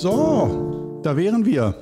So, 0.00 0.98
da 1.02 1.14
wären 1.14 1.44
wir. 1.44 1.74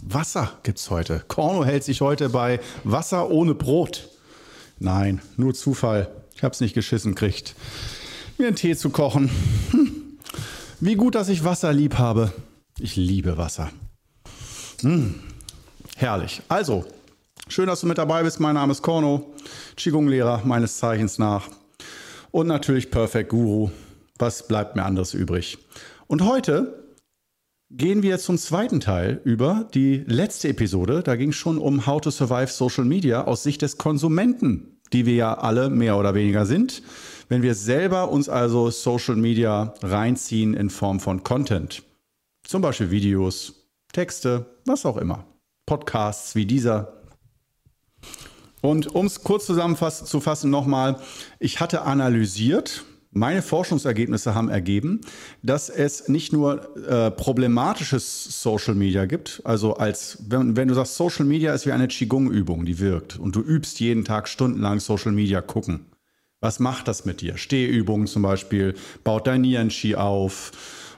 Wasser 0.00 0.50
gibt's 0.62 0.88
heute. 0.88 1.22
Korno 1.28 1.66
hält 1.66 1.84
sich 1.84 2.00
heute 2.00 2.30
bei 2.30 2.60
Wasser 2.82 3.28
ohne 3.28 3.54
Brot. 3.54 4.08
Nein, 4.78 5.20
nur 5.36 5.52
Zufall. 5.52 6.10
Ich 6.34 6.42
hab's 6.42 6.62
nicht 6.62 6.72
geschissen 6.72 7.14
kriegt. 7.14 7.54
Mir 8.38 8.46
einen 8.46 8.56
Tee 8.56 8.74
zu 8.74 8.88
kochen. 8.88 9.30
Hm. 9.72 10.18
Wie 10.80 10.94
gut, 10.94 11.14
dass 11.14 11.28
ich 11.28 11.44
Wasser 11.44 11.74
lieb 11.74 11.98
habe. 11.98 12.32
Ich 12.78 12.96
liebe 12.96 13.36
Wasser. 13.36 13.70
Hm. 14.80 15.16
Herrlich. 15.96 16.40
Also, 16.48 16.86
schön, 17.48 17.66
dass 17.66 17.82
du 17.82 17.86
mit 17.86 17.98
dabei 17.98 18.22
bist. 18.22 18.40
Mein 18.40 18.54
Name 18.54 18.72
ist 18.72 18.80
Korno, 18.80 19.34
Qigong-Lehrer 19.76 20.40
meines 20.46 20.78
Zeichens 20.78 21.18
nach. 21.18 21.50
Und 22.30 22.46
natürlich 22.46 22.90
Perfect 22.90 23.28
Guru. 23.28 23.68
Was 24.18 24.48
bleibt 24.48 24.74
mir 24.74 24.86
anderes 24.86 25.12
übrig? 25.12 25.58
Und 26.10 26.24
heute 26.24 26.96
gehen 27.70 28.02
wir 28.02 28.18
zum 28.18 28.36
zweiten 28.36 28.80
Teil 28.80 29.20
über 29.22 29.68
die 29.72 30.02
letzte 30.08 30.48
Episode. 30.48 31.04
Da 31.04 31.14
ging 31.14 31.28
es 31.28 31.36
schon 31.36 31.56
um 31.56 31.86
How 31.86 32.00
to 32.00 32.10
Survive 32.10 32.48
Social 32.48 32.84
Media 32.84 33.22
aus 33.28 33.44
Sicht 33.44 33.62
des 33.62 33.78
Konsumenten, 33.78 34.80
die 34.92 35.06
wir 35.06 35.14
ja 35.14 35.34
alle 35.38 35.70
mehr 35.70 35.96
oder 35.96 36.12
weniger 36.16 36.46
sind. 36.46 36.82
Wenn 37.28 37.42
wir 37.42 37.54
selber 37.54 38.10
uns 38.10 38.28
also 38.28 38.70
Social 38.70 39.14
Media 39.14 39.72
reinziehen 39.82 40.54
in 40.54 40.68
Form 40.68 40.98
von 40.98 41.22
Content. 41.22 41.84
Zum 42.42 42.60
Beispiel 42.60 42.90
Videos, 42.90 43.68
Texte, 43.92 44.46
was 44.66 44.84
auch 44.84 44.96
immer. 44.96 45.26
Podcasts 45.64 46.34
wie 46.34 46.44
dieser. 46.44 47.04
Und 48.62 48.92
um 48.96 49.06
es 49.06 49.22
kurz 49.22 49.46
zusammenzufassen 49.46 50.50
nochmal, 50.50 51.00
ich 51.38 51.60
hatte 51.60 51.82
analysiert, 51.82 52.84
meine 53.12 53.42
Forschungsergebnisse 53.42 54.34
haben 54.34 54.48
ergeben, 54.48 55.00
dass 55.42 55.68
es 55.68 56.08
nicht 56.08 56.32
nur 56.32 56.76
äh, 56.86 57.10
problematisches 57.10 58.42
Social 58.42 58.74
Media 58.74 59.06
gibt, 59.06 59.40
also 59.44 59.74
als 59.74 60.18
wenn, 60.28 60.56
wenn 60.56 60.68
du 60.68 60.74
sagst, 60.74 60.94
Social 60.94 61.24
Media 61.24 61.52
ist 61.52 61.66
wie 61.66 61.72
eine 61.72 61.88
Qigong-Übung, 61.88 62.64
die 62.64 62.78
wirkt 62.78 63.18
und 63.18 63.34
du 63.34 63.40
übst 63.40 63.80
jeden 63.80 64.04
Tag 64.04 64.28
stundenlang 64.28 64.78
Social 64.78 65.12
Media 65.12 65.40
gucken. 65.40 65.86
Was 66.40 66.60
macht 66.60 66.88
das 66.88 67.04
mit 67.04 67.20
dir? 67.20 67.36
Stehübungen 67.36 68.06
zum 68.06 68.22
Beispiel, 68.22 68.74
baut 69.04 69.26
dein 69.26 69.42
Nieren-Qi 69.42 69.96
auf 69.96 70.52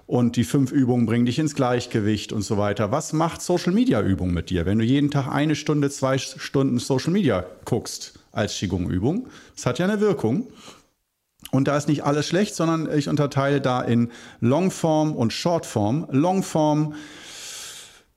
und 0.07 0.37
die 0.37 0.45
fünf 0.45 0.71
Übungen 0.71 1.07
bringen 1.07 1.25
dich 1.25 1.39
ins 1.39 1.55
Gleichgewicht 1.55 2.33
und 2.33 2.43
so 2.43 2.59
weiter. 2.59 2.93
Was 2.93 3.15
macht 3.15 3.41
Social 3.41 3.73
Media 3.73 4.03
Übung 4.03 4.33
mit 4.33 4.51
dir, 4.51 4.67
wenn 4.67 4.79
du 4.79 4.85
jeden 4.85 5.11
Tag 5.11 5.29
eine 5.29 5.57
Stunde, 5.57 5.89
zwei 5.89 6.19
Stunden 6.19 6.79
Social 6.79 7.13
Media 7.13 7.47
guckst 7.65 8.21
als 8.33 8.55
Qigong-Übung? 8.59 9.29
Das 9.57 9.65
hat 9.65 9.79
ja 9.79 9.87
eine 9.87 10.01
Wirkung. 10.01 10.49
Und 11.51 11.69
da 11.69 11.77
ist 11.77 11.89
nicht 11.89 12.05
alles 12.05 12.27
schlecht, 12.27 12.55
sondern 12.55 12.89
ich 12.97 13.09
unterteile 13.09 13.61
da 13.61 13.83
in 13.83 14.11
Longform 14.41 15.13
und 15.13 15.33
Shortform. 15.33 16.07
Longform, 16.11 16.95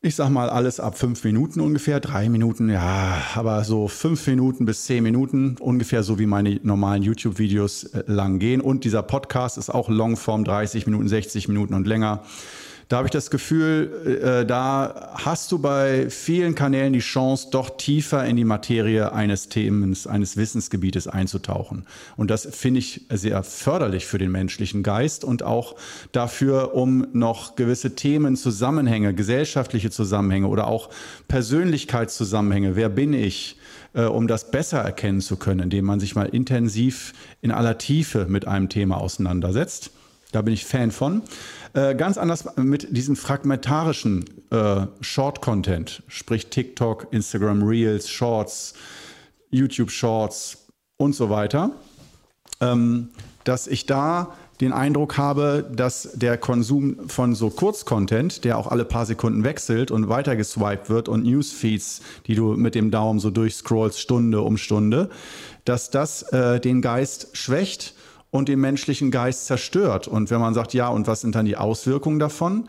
ich 0.02 0.16
sag 0.16 0.30
mal 0.30 0.50
alles 0.50 0.80
ab 0.80 0.98
fünf 0.98 1.24
Minuten 1.24 1.60
ungefähr, 1.60 2.00
drei 2.00 2.30
Minuten, 2.30 2.70
ja, 2.70 3.22
aber 3.34 3.64
so 3.64 3.88
fünf 3.88 4.26
Minuten 4.28 4.66
bis 4.66 4.86
zehn 4.86 5.04
Minuten, 5.04 5.58
ungefähr 5.60 6.04
so 6.04 6.20
wie 6.20 6.28
meine 6.28 6.60
normalen 6.64 7.02
YouTube-Videos 7.02 7.86
äh, 7.86 8.04
lang 8.06 8.40
gehen. 8.40 8.62
Und 8.62 8.84
dieser 8.84 9.02
Podcast 9.02 9.58
ist 9.58 9.70
auch 9.70 9.90
Longform, 9.90 10.44
30 10.44 10.86
Minuten, 10.86 11.08
60 11.08 11.48
Minuten 11.48 11.74
und 11.74 11.88
länger. 11.88 12.24
Da 12.88 12.98
habe 12.98 13.08
ich 13.08 13.12
das 13.12 13.32
Gefühl, 13.32 14.22
äh, 14.24 14.46
da 14.46 15.14
hast 15.16 15.52
du 15.52 15.58
bei 15.58 16.08
vielen 16.12 16.54
Kanälen 16.54 16.94
die 16.94 17.00
Chance, 17.00 17.48
doch 17.50 17.78
tiefer 17.78 18.24
in 18.26 18.36
die 18.36 18.44
Materie 18.44 19.12
eines 19.12 19.50
Themens, 19.50 20.06
eines 20.06 20.38
Wissensgebietes 20.38 21.08
einzutauchen. 21.08 21.88
Und 22.16 22.30
das 22.30 22.48
finde 22.52 22.80
ich 22.80 23.02
sehr 23.10 23.42
förderlich 23.42 24.06
für 24.06 24.20
den 24.20 24.32
menschlichen 24.32 24.84
Geist 24.84 25.24
und 25.24 25.42
auch 25.42 25.76
dafür, 26.12 26.76
um 26.76 27.08
noch 27.12 27.56
gewisse 27.56 27.96
Themen, 27.96 28.36
Zusammenhänge, 28.36 29.16
gesellschaftliche 29.16 29.90
Zusammenhänge 29.90 30.48
oder 30.48 30.68
auch 30.68 30.90
Persönlichkeitszusammenhänge, 31.28 32.76
wer 32.76 32.90
bin 32.90 33.14
ich, 33.14 33.58
äh, 33.94 34.04
um 34.04 34.28
das 34.28 34.52
besser 34.52 34.80
erkennen 34.80 35.22
zu 35.22 35.38
können, 35.38 35.62
indem 35.62 35.86
man 35.86 36.00
sich 36.00 36.16
mal 36.16 36.28
intensiv 36.28 37.14
in 37.42 37.52
aller 37.52 37.80
Tiefe 37.80 38.28
mit 38.30 38.48
einem 38.48 38.70
Thema 38.70 38.98
auseinandersetzt. 38.98 39.90
Da 40.36 40.42
bin 40.42 40.54
ich 40.54 40.66
Fan 40.66 40.92
von. 40.92 41.22
Äh, 41.72 41.96
ganz 41.96 42.18
anders 42.18 42.58
mit 42.58 42.90
diesem 42.98 43.16
fragmentarischen 43.16 44.26
äh, 44.52 44.86
Short-Content, 45.00 46.04
sprich 46.10 46.48
TikTok, 46.48 47.08
Instagram 47.12 47.64
Reels, 47.64 48.10
Shorts, 48.10 48.74
YouTube 49.50 49.92
Shorts 49.92 50.68
und 50.98 51.16
so 51.16 51.30
weiter, 51.30 51.72
ähm, 52.60 53.12
dass 53.46 53.66
ich 53.68 53.86
da 53.86 54.36
den 54.60 54.74
Eindruck 54.74 55.18
habe, 55.18 55.72
dass 55.74 56.10
der 56.16 56.38
Konsum 56.38 57.08
von 57.08 57.34
so 57.34 57.50
Kurzcontent, 57.50 58.44
der 58.44 58.58
auch 58.58 58.68
alle 58.68 58.84
paar 58.84 59.06
Sekunden 59.06 59.46
wechselt 59.46 59.90
und 59.90 60.10
weiter 60.10 60.36
geswiped 60.36 60.90
wird 60.90 61.08
und 61.08 61.24
Newsfeeds, 61.24 62.02
die 62.28 62.36
du 62.36 62.58
mit 62.58 62.76
dem 62.76 62.92
Daumen 62.92 63.22
so 63.22 63.30
durchscrollst 63.30 64.02
Stunde 64.02 64.42
um 64.42 64.58
Stunde, 64.58 65.10
dass 65.64 65.92
das 65.92 66.24
äh, 66.34 66.60
den 66.60 66.82
Geist 66.82 67.30
schwächt 67.38 67.95
und 68.36 68.50
den 68.50 68.60
menschlichen 68.60 69.12
Geist 69.12 69.46
zerstört. 69.46 70.08
Und 70.08 70.30
wenn 70.30 70.40
man 70.40 70.54
sagt, 70.54 70.74
ja, 70.74 70.88
und 70.88 71.08
was 71.08 71.22
sind 71.22 71.36
dann 71.36 71.46
die 71.46 71.58
Auswirkungen 71.58 72.20
davon? 72.20 72.68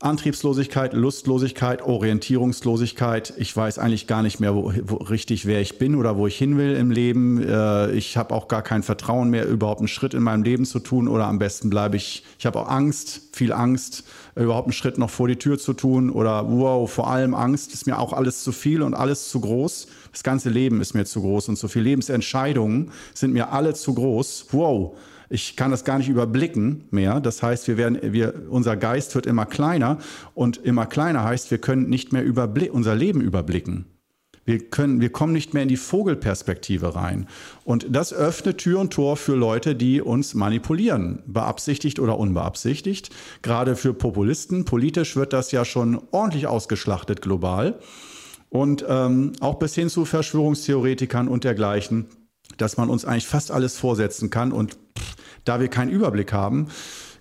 Antriebslosigkeit, 0.00 0.92
Lustlosigkeit, 0.92 1.80
Orientierungslosigkeit. 1.80 3.32
Ich 3.38 3.56
weiß 3.56 3.78
eigentlich 3.78 4.06
gar 4.06 4.22
nicht 4.22 4.40
mehr 4.40 4.54
wo, 4.54 4.70
wo 4.82 4.96
richtig, 4.96 5.46
wer 5.46 5.62
ich 5.62 5.78
bin 5.78 5.94
oder 5.94 6.18
wo 6.18 6.26
ich 6.26 6.36
hin 6.36 6.58
will 6.58 6.74
im 6.76 6.90
Leben. 6.90 7.42
Äh, 7.42 7.92
ich 7.92 8.18
habe 8.18 8.34
auch 8.34 8.46
gar 8.46 8.60
kein 8.62 8.82
Vertrauen 8.82 9.30
mehr, 9.30 9.46
überhaupt 9.48 9.80
einen 9.80 9.88
Schritt 9.88 10.12
in 10.12 10.22
meinem 10.22 10.42
Leben 10.42 10.66
zu 10.66 10.80
tun 10.80 11.08
oder 11.08 11.26
am 11.26 11.38
besten 11.38 11.70
bleibe 11.70 11.96
ich, 11.96 12.24
ich 12.38 12.44
habe 12.44 12.60
auch 12.60 12.68
Angst, 12.68 13.22
viel 13.32 13.52
Angst, 13.52 14.04
überhaupt 14.34 14.66
einen 14.66 14.74
Schritt 14.74 14.98
noch 14.98 15.08
vor 15.08 15.28
die 15.28 15.36
Tür 15.36 15.58
zu 15.58 15.72
tun 15.72 16.10
oder 16.10 16.46
wow, 16.46 16.90
vor 16.90 17.10
allem 17.10 17.34
Angst 17.34 17.72
ist 17.72 17.86
mir 17.86 17.98
auch 17.98 18.12
alles 18.12 18.44
zu 18.44 18.52
viel 18.52 18.82
und 18.82 18.92
alles 18.92 19.30
zu 19.30 19.40
groß. 19.40 19.86
Das 20.12 20.22
ganze 20.22 20.50
Leben 20.50 20.82
ist 20.82 20.92
mir 20.92 21.06
zu 21.06 21.22
groß 21.22 21.48
und 21.48 21.56
so 21.58 21.68
viele 21.68 21.86
Lebensentscheidungen 21.86 22.90
sind 23.14 23.32
mir 23.32 23.50
alle 23.50 23.72
zu 23.72 23.94
groß. 23.94 24.48
Wow 24.50 24.94
ich 25.28 25.56
kann 25.56 25.70
das 25.70 25.84
gar 25.84 25.98
nicht 25.98 26.08
überblicken 26.08 26.84
mehr. 26.90 27.20
Das 27.20 27.42
heißt, 27.42 27.68
wir 27.68 27.76
werden, 27.76 27.98
wir, 28.12 28.34
unser 28.48 28.76
Geist 28.76 29.14
wird 29.14 29.26
immer 29.26 29.46
kleiner 29.46 29.98
und 30.34 30.58
immer 30.58 30.86
kleiner 30.86 31.24
heißt, 31.24 31.50
wir 31.50 31.58
können 31.58 31.88
nicht 31.88 32.12
mehr 32.12 32.24
unser 32.72 32.94
Leben 32.94 33.20
überblicken. 33.20 33.86
Wir, 34.46 34.60
können, 34.70 35.00
wir 35.00 35.10
kommen 35.10 35.32
nicht 35.32 35.54
mehr 35.54 35.64
in 35.64 35.68
die 35.68 35.76
Vogelperspektive 35.76 36.94
rein. 36.94 37.26
Und 37.64 37.88
das 37.90 38.12
öffnet 38.12 38.58
Tür 38.58 38.78
und 38.78 38.92
Tor 38.92 39.16
für 39.16 39.34
Leute, 39.34 39.74
die 39.74 40.00
uns 40.00 40.34
manipulieren, 40.34 41.24
beabsichtigt 41.26 41.98
oder 41.98 42.16
unbeabsichtigt. 42.16 43.10
Gerade 43.42 43.74
für 43.74 43.92
Populisten. 43.92 44.64
Politisch 44.64 45.16
wird 45.16 45.32
das 45.32 45.50
ja 45.50 45.64
schon 45.64 46.00
ordentlich 46.12 46.46
ausgeschlachtet 46.46 47.22
global. 47.22 47.80
Und 48.48 48.84
ähm, 48.88 49.32
auch 49.40 49.56
bis 49.56 49.74
hin 49.74 49.88
zu 49.88 50.04
Verschwörungstheoretikern 50.04 51.26
und 51.26 51.42
dergleichen, 51.42 52.06
dass 52.56 52.76
man 52.76 52.88
uns 52.88 53.04
eigentlich 53.04 53.26
fast 53.26 53.50
alles 53.50 53.76
vorsetzen 53.76 54.30
kann 54.30 54.52
und 54.52 54.78
da 55.46 55.60
wir 55.60 55.68
keinen 55.68 55.90
Überblick 55.90 56.32
haben, 56.32 56.68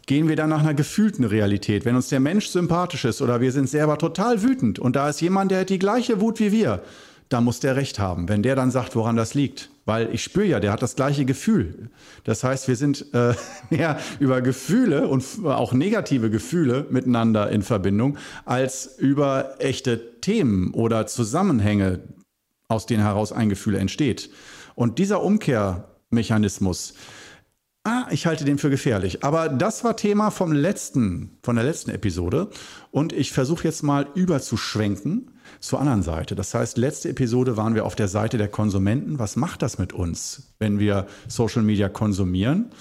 gehen 0.05 0.27
wir 0.27 0.35
dann 0.35 0.49
nach 0.49 0.59
einer 0.59 0.73
gefühlten 0.73 1.23
Realität. 1.23 1.85
Wenn 1.85 1.95
uns 1.95 2.09
der 2.09 2.19
Mensch 2.19 2.47
sympathisch 2.47 3.05
ist 3.05 3.21
oder 3.21 3.41
wir 3.41 3.51
sind 3.51 3.69
selber 3.69 3.97
total 3.97 4.43
wütend 4.43 4.77
und 4.79 4.95
da 4.95 5.09
ist 5.09 5.21
jemand, 5.21 5.51
der 5.51 5.61
hat 5.61 5.69
die 5.69 5.79
gleiche 5.79 6.21
Wut 6.21 6.39
wie 6.39 6.51
wir, 6.51 6.83
da 7.29 7.41
muss 7.41 7.59
der 7.59 7.75
recht 7.75 7.97
haben, 7.97 8.29
wenn 8.29 8.43
der 8.43 8.55
dann 8.55 8.69
sagt, 8.69 8.95
woran 8.95 9.15
das 9.15 9.33
liegt. 9.33 9.69
Weil 9.85 10.13
ich 10.13 10.23
spüre 10.23 10.45
ja, 10.45 10.59
der 10.59 10.71
hat 10.71 10.81
das 10.81 10.95
gleiche 10.95 11.25
Gefühl. 11.25 11.89
Das 12.23 12.43
heißt, 12.43 12.67
wir 12.67 12.75
sind 12.75 13.13
äh, 13.13 13.33
mehr 13.69 13.99
über 14.19 14.41
Gefühle 14.41 15.07
und 15.07 15.23
auch 15.43 15.73
negative 15.73 16.29
Gefühle 16.29 16.87
miteinander 16.89 17.49
in 17.51 17.61
Verbindung, 17.61 18.17
als 18.45 18.97
über 18.97 19.55
echte 19.59 20.19
Themen 20.21 20.73
oder 20.73 21.07
Zusammenhänge, 21.07 21.99
aus 22.67 22.85
denen 22.87 23.03
heraus 23.03 23.31
ein 23.31 23.49
Gefühl 23.49 23.75
entsteht. 23.75 24.31
Und 24.73 24.97
dieser 24.97 25.21
Umkehrmechanismus, 25.23 26.95
Ah, 27.87 28.07
ich 28.09 28.25
halte 28.25 28.45
den 28.45 28.57
für 28.57 28.71
gefährlich. 28.71 29.23
Aber 29.23 29.47
das 29.47 29.83
war 29.83 29.95
Thema 29.95 30.31
vom 30.31 30.51
letzten, 30.51 31.37
von 31.43 31.55
der 31.55 31.63
letzten 31.63 31.91
Episode. 31.91 32.49
Und 32.89 33.13
ich 33.13 33.31
versuche 33.31 33.63
jetzt 33.63 33.83
mal 33.83 34.07
überzuschwenken 34.15 35.29
zur 35.59 35.79
anderen 35.79 36.01
Seite. 36.01 36.33
Das 36.33 36.55
heißt, 36.55 36.79
letzte 36.79 37.09
Episode 37.09 37.57
waren 37.57 37.75
wir 37.75 37.85
auf 37.85 37.95
der 37.95 38.07
Seite 38.07 38.39
der 38.39 38.47
Konsumenten. 38.47 39.19
Was 39.19 39.35
macht 39.35 39.61
das 39.61 39.77
mit 39.77 39.93
uns, 39.93 40.55
wenn 40.57 40.79
wir 40.79 41.05
Social 41.27 41.61
Media 41.61 41.87
konsumieren? 41.87 42.71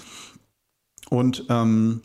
Und 1.11 1.45
ähm, 1.49 2.01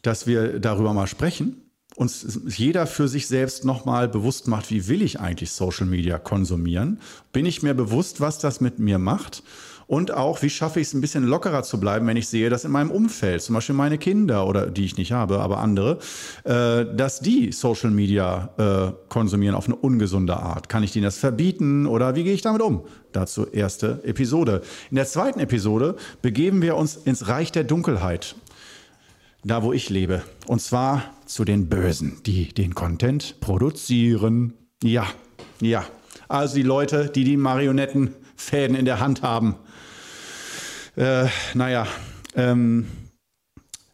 dass 0.00 0.26
wir 0.26 0.58
darüber 0.58 0.94
mal 0.94 1.06
sprechen, 1.06 1.70
uns 1.96 2.40
jeder 2.46 2.86
für 2.86 3.08
sich 3.08 3.26
selbst 3.26 3.66
nochmal 3.66 4.08
bewusst 4.08 4.48
macht, 4.48 4.70
wie 4.70 4.88
will 4.88 5.02
ich 5.02 5.20
eigentlich 5.20 5.52
Social 5.52 5.86
Media 5.86 6.18
konsumieren? 6.18 6.98
Bin 7.34 7.44
ich 7.44 7.62
mir 7.62 7.74
bewusst, 7.74 8.22
was 8.22 8.38
das 8.38 8.62
mit 8.62 8.78
mir 8.78 8.98
macht? 8.98 9.42
Und 9.90 10.14
auch, 10.14 10.40
wie 10.42 10.50
schaffe 10.50 10.78
ich 10.78 10.86
es 10.86 10.94
ein 10.94 11.00
bisschen 11.00 11.24
lockerer 11.24 11.64
zu 11.64 11.80
bleiben, 11.80 12.06
wenn 12.06 12.16
ich 12.16 12.28
sehe, 12.28 12.48
dass 12.48 12.64
in 12.64 12.70
meinem 12.70 12.92
Umfeld, 12.92 13.42
zum 13.42 13.56
Beispiel 13.56 13.74
meine 13.74 13.98
Kinder 13.98 14.46
oder 14.46 14.68
die 14.68 14.84
ich 14.84 14.96
nicht 14.96 15.10
habe, 15.10 15.40
aber 15.40 15.58
andere, 15.58 15.98
äh, 16.44 16.86
dass 16.94 17.18
die 17.18 17.50
Social 17.50 17.90
Media 17.90 18.50
äh, 18.56 18.92
konsumieren 19.08 19.56
auf 19.56 19.64
eine 19.66 19.74
ungesunde 19.74 20.36
Art. 20.36 20.68
Kann 20.68 20.84
ich 20.84 20.92
denen 20.92 21.06
das 21.06 21.18
verbieten 21.18 21.86
oder 21.86 22.14
wie 22.14 22.22
gehe 22.22 22.32
ich 22.32 22.40
damit 22.40 22.62
um? 22.62 22.84
Dazu 23.10 23.46
erste 23.46 23.98
Episode. 24.04 24.62
In 24.92 24.94
der 24.94 25.06
zweiten 25.06 25.40
Episode 25.40 25.96
begeben 26.22 26.62
wir 26.62 26.76
uns 26.76 26.94
ins 26.94 27.26
Reich 27.26 27.50
der 27.50 27.64
Dunkelheit. 27.64 28.36
da 29.42 29.64
wo 29.64 29.72
ich 29.72 29.90
lebe. 29.90 30.22
Und 30.46 30.60
zwar 30.62 31.02
zu 31.26 31.44
den 31.44 31.68
Bösen, 31.68 32.20
die 32.26 32.54
den 32.54 32.76
Content 32.76 33.40
produzieren. 33.40 34.52
Ja, 34.84 35.06
ja. 35.60 35.84
Also 36.28 36.54
die 36.54 36.62
Leute, 36.62 37.10
die 37.12 37.24
die 37.24 37.36
Marionettenfäden 37.36 38.76
in 38.76 38.84
der 38.84 39.00
Hand 39.00 39.22
haben. 39.22 39.56
Äh, 40.96 41.26
naja, 41.54 41.86
ähm, 42.34 42.86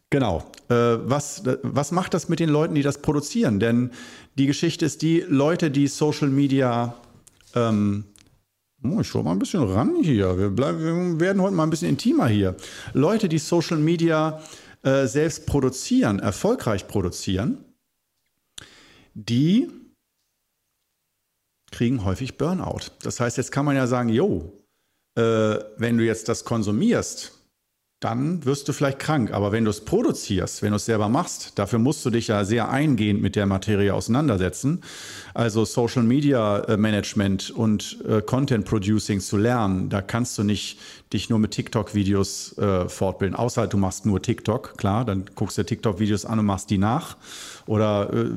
genau. 0.09 0.51
Äh, 0.69 0.73
was, 0.73 1.43
was 1.63 1.91
macht 1.91 2.13
das 2.13 2.29
mit 2.29 2.39
den 2.39 2.49
Leuten, 2.49 2.75
die 2.75 2.81
das 2.81 3.01
produzieren? 3.01 3.59
Denn 3.59 3.91
die 4.35 4.47
Geschichte 4.47 4.85
ist 4.85 5.01
die, 5.01 5.21
Leute, 5.27 5.71
die 5.71 5.87
Social 5.87 6.29
Media 6.29 6.95
ähm, 7.55 8.05
Oh, 8.83 9.01
ich 9.01 9.07
schaue 9.07 9.23
mal 9.23 9.31
ein 9.31 9.39
bisschen 9.39 9.63
ran 9.63 10.03
hier. 10.03 10.37
Wir, 10.37 10.49
bleiben, 10.49 10.79
wir, 10.79 11.19
werden 11.19 11.41
heute 11.41 11.55
mal 11.55 11.63
ein 11.63 11.71
bisschen 11.71 11.89
intimer 11.89 12.27
hier. 12.27 12.55
Leute, 12.93 13.27
die 13.27 13.39
Social 13.39 13.77
Media 13.77 14.41
äh, 14.83 15.07
selbst 15.07 15.47
produzieren, 15.47 16.19
erfolgreich 16.19 16.87
produzieren, 16.87 17.65
die 19.15 19.67
kriegen 21.71 22.05
häufig 22.05 22.37
Burnout. 22.37 22.91
Das 23.01 23.19
heißt, 23.19 23.37
jetzt 23.37 23.51
kann 23.51 23.65
man 23.65 23.75
ja 23.75 23.87
sagen, 23.87 24.09
jo, 24.09 24.53
äh, 25.17 25.59
wenn 25.77 25.97
du 25.97 26.05
jetzt 26.05 26.29
das 26.29 26.45
konsumierst, 26.45 27.33
dann 27.99 28.45
wirst 28.45 28.67
du 28.67 28.73
vielleicht 28.73 28.99
krank. 28.99 29.33
Aber 29.33 29.51
wenn 29.51 29.65
du 29.65 29.71
es 29.71 29.83
produzierst, 29.83 30.61
wenn 30.61 30.69
du 30.69 30.75
es 30.75 30.85
selber 30.85 31.09
machst, 31.09 31.57
dafür 31.57 31.79
musst 31.79 32.05
du 32.05 32.11
dich 32.11 32.27
ja 32.27 32.45
sehr 32.45 32.69
eingehend 32.69 33.23
mit 33.23 33.35
der 33.35 33.47
Materie 33.47 33.91
auseinandersetzen. 33.91 34.83
Also 35.33 35.65
Social 35.65 36.03
Media 36.03 36.59
äh, 36.59 36.77
Management 36.77 37.49
und 37.49 37.97
äh, 38.07 38.21
Content 38.21 38.65
Producing 38.65 39.19
zu 39.19 39.37
lernen, 39.37 39.89
da 39.89 40.03
kannst 40.03 40.37
du 40.37 40.43
nicht 40.43 40.79
dich 41.11 41.31
nur 41.31 41.39
mit 41.39 41.51
TikTok-Videos 41.51 42.57
äh, 42.59 42.87
fortbilden. 42.87 43.35
Außer 43.35 43.65
du 43.65 43.77
machst 43.77 44.05
nur 44.05 44.21
TikTok, 44.21 44.77
klar, 44.77 45.03
dann 45.03 45.25
guckst 45.33 45.57
du 45.57 45.63
TikTok-Videos 45.63 46.25
an 46.25 46.37
und 46.37 46.45
machst 46.45 46.69
die 46.69 46.77
nach. 46.77 47.17
Oder 47.65 48.13
äh, 48.13 48.29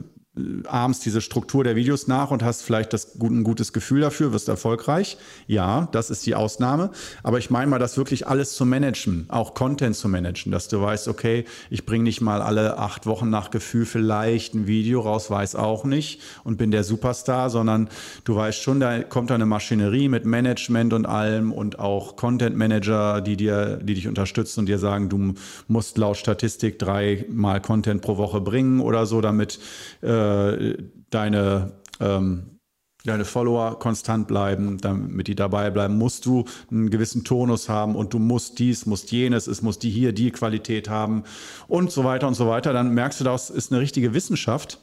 ahmst 0.69 1.05
diese 1.05 1.21
Struktur 1.21 1.65
der 1.65 1.75
Videos 1.75 2.07
nach 2.07 2.31
und 2.31 2.45
hast 2.45 2.63
vielleicht 2.63 2.93
das, 2.93 3.21
ein 3.21 3.43
gutes 3.43 3.73
Gefühl 3.73 4.01
dafür, 4.01 4.33
wirst 4.33 4.49
erfolgreich. 4.49 5.17
Ja, 5.49 5.89
das 5.91 6.09
ist 6.09 6.25
die 6.25 6.37
Ausnahme. 6.37 6.91
Aber 7.25 7.39
ich 7.39 7.51
meine 7.51 7.67
mal, 7.67 7.81
das 7.81 7.97
wirklich 7.97 8.29
alles 8.29 8.55
zu 8.55 8.65
managen, 8.65 9.27
auch 9.29 9.55
Content 9.55 9.97
zu 9.97 10.09
managen, 10.09 10.53
dass 10.53 10.69
du 10.69 10.81
weißt, 10.81 11.09
okay, 11.09 11.47
ich 11.69 11.85
bringe 11.85 12.05
nicht 12.05 12.21
mal 12.21 12.43
alle 12.43 12.79
acht 12.79 13.07
Wochen 13.07 13.29
nach 13.29 13.51
Gefühl 13.51 13.87
vielleicht 13.87 14.55
ein 14.55 14.69
Video 14.69 15.01
raus, 15.01 15.31
weiß 15.31 15.57
auch 15.57 15.85
nicht 15.85 16.21
und 16.45 16.59
bin 16.59 16.71
der 16.71 16.85
Superstar, 16.85 17.51
sondern 17.51 17.89
du 18.23 18.37
weißt 18.37 18.63
schon, 18.63 18.79
da 18.79 19.03
kommt 19.03 19.33
eine 19.33 19.47
Maschinerie 19.47 20.09
mit 20.09 20.27
Management 20.27 20.93
und 20.93 21.07
allem 21.07 21.53
und 21.53 21.81
auch 21.81 22.15
Content 22.15 22.57
Manager, 22.57 23.21
die 23.21 23.37
dir, 23.37 23.81
die 23.83 23.95
dich 23.95 24.07
unterstützen 24.07 24.61
und 24.61 24.67
dir 24.67 24.79
sagen, 24.79 25.09
du 25.09 25.35
musst 25.67 25.99
laut 25.99 26.17
Statistik 26.17 26.79
dreimal 26.79 27.61
Content 27.61 28.01
pro 28.01 28.17
Woche 28.17 28.41
bringen 28.41 28.81
oder 28.81 29.07
so, 29.07 29.21
damit 29.21 29.59
äh, 30.03 30.20
äh, 30.21 30.77
deine, 31.11 31.73
ähm, 32.01 32.59
deine 33.05 33.25
Follower 33.25 33.79
konstant 33.79 34.29
bleiben, 34.29 34.79
damit 34.79 35.27
die 35.29 35.35
dabei 35.35 35.71
bleiben, 35.71 35.97
musst 35.97 36.27
du 36.27 36.45
einen 36.71 36.91
gewissen 36.91 37.25
Tonus 37.25 37.69
haben 37.69 37.97
und 37.97 38.13
du 38.13 38.19
musst 38.19 38.59
dies, 38.59 38.87
musst 38.87 39.11
jenes, 39.13 39.47
es 39.47 39.63
muss 39.63 39.79
die 39.79 39.91
hier 39.91 40.13
die 40.13 40.31
Qualität 40.31 40.89
haben 40.89 41.25
und 41.69 41.91
so 41.91 42.05
weiter 42.05 42.29
und 42.29 42.35
so 42.35 42.47
weiter. 42.47 42.73
Dann 42.73 42.93
merkst 42.95 43.21
du, 43.21 43.25
das 43.25 43.51
ist 43.51 43.73
eine 43.73 43.81
richtige 43.81 44.15
Wissenschaft, 44.15 44.79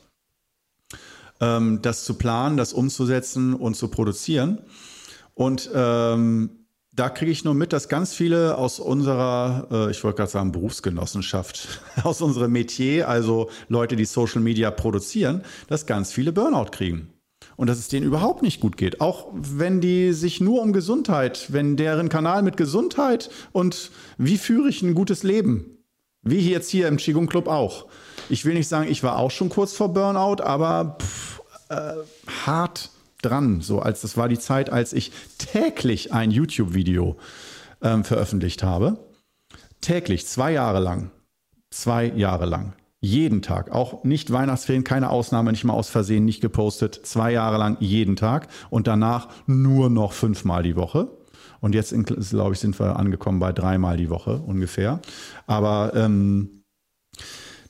ähm, 1.39 1.81
das 1.81 2.03
zu 2.05 2.15
planen, 2.15 2.57
das 2.57 2.73
umzusetzen 2.73 3.53
und 3.53 3.75
zu 3.75 3.89
produzieren. 3.89 4.59
Und 5.33 5.69
ähm, 5.73 6.56
da 6.97 7.09
kriege 7.09 7.31
ich 7.31 7.45
nur 7.45 7.53
mit, 7.53 7.73
dass 7.73 7.89
ganz 7.89 8.13
viele 8.13 8.57
aus 8.57 8.79
unserer, 8.79 9.67
äh, 9.71 9.91
ich 9.91 10.03
wollte 10.03 10.17
gerade 10.17 10.31
sagen 10.31 10.51
Berufsgenossenschaft, 10.51 11.81
aus 12.03 12.21
unserem 12.21 12.51
Metier, 12.51 13.07
also 13.07 13.49
Leute, 13.69 13.95
die 13.95 14.05
Social 14.05 14.41
Media 14.41 14.71
produzieren, 14.71 15.43
dass 15.67 15.85
ganz 15.85 16.11
viele 16.11 16.33
Burnout 16.33 16.71
kriegen. 16.71 17.13
Und 17.55 17.67
dass 17.67 17.77
es 17.77 17.87
denen 17.87 18.05
überhaupt 18.05 18.41
nicht 18.41 18.59
gut 18.59 18.77
geht. 18.77 18.99
Auch 18.99 19.27
wenn 19.33 19.79
die 19.79 20.11
sich 20.13 20.41
nur 20.41 20.61
um 20.61 20.73
Gesundheit, 20.73 21.53
wenn 21.53 21.77
deren 21.77 22.09
Kanal 22.09 22.41
mit 22.41 22.57
Gesundheit 22.57 23.29
und 23.51 23.91
wie 24.17 24.37
führe 24.37 24.69
ich 24.69 24.81
ein 24.81 24.95
gutes 24.95 25.21
Leben, 25.21 25.77
wie 26.23 26.49
jetzt 26.49 26.69
hier 26.69 26.87
im 26.87 26.97
Qigong 26.97 27.27
Club 27.27 27.47
auch. 27.47 27.85
Ich 28.29 28.43
will 28.43 28.55
nicht 28.55 28.67
sagen, 28.67 28.89
ich 28.89 29.03
war 29.03 29.17
auch 29.17 29.31
schon 29.31 29.49
kurz 29.49 29.73
vor 29.73 29.93
Burnout, 29.93 30.41
aber 30.43 30.97
pff, 30.99 31.41
äh, 31.69 31.93
hart 32.45 32.89
dran. 33.21 33.61
So 33.61 33.79
als 33.79 34.01
das 34.01 34.17
war 34.17 34.29
die 34.29 34.39
Zeit, 34.39 34.69
als 34.69 34.93
ich 34.93 35.11
täglich 35.37 36.13
ein 36.13 36.31
YouTube-Video 36.31 37.17
ähm, 37.81 38.03
veröffentlicht 38.03 38.63
habe. 38.63 38.97
Täglich, 39.81 40.25
zwei 40.27 40.51
Jahre 40.51 40.79
lang. 40.79 41.11
Zwei 41.69 42.05
Jahre 42.05 42.45
lang. 42.45 42.73
Jeden 42.99 43.41
Tag. 43.41 43.71
Auch 43.71 44.03
nicht 44.03 44.31
Weihnachtsferien, 44.31 44.83
keine 44.83 45.11
Ausnahme, 45.11 45.51
nicht 45.51 45.63
mal 45.63 45.73
aus 45.73 45.89
Versehen 45.89 46.25
nicht 46.25 46.41
gepostet. 46.41 46.99
Zwei 47.03 47.31
Jahre 47.31 47.57
lang 47.57 47.77
jeden 47.79 48.15
Tag 48.15 48.47
und 48.69 48.87
danach 48.87 49.29
nur 49.45 49.89
noch 49.89 50.13
fünfmal 50.13 50.63
die 50.63 50.75
Woche. 50.75 51.09
Und 51.59 51.75
jetzt, 51.75 51.93
glaube 52.05 52.53
ich, 52.53 52.59
sind 52.59 52.79
wir 52.79 52.97
angekommen 52.97 53.39
bei 53.39 53.51
dreimal 53.51 53.97
die 53.97 54.09
Woche 54.09 54.37
ungefähr. 54.39 54.99
Aber 55.45 55.91
ähm, 55.95 56.63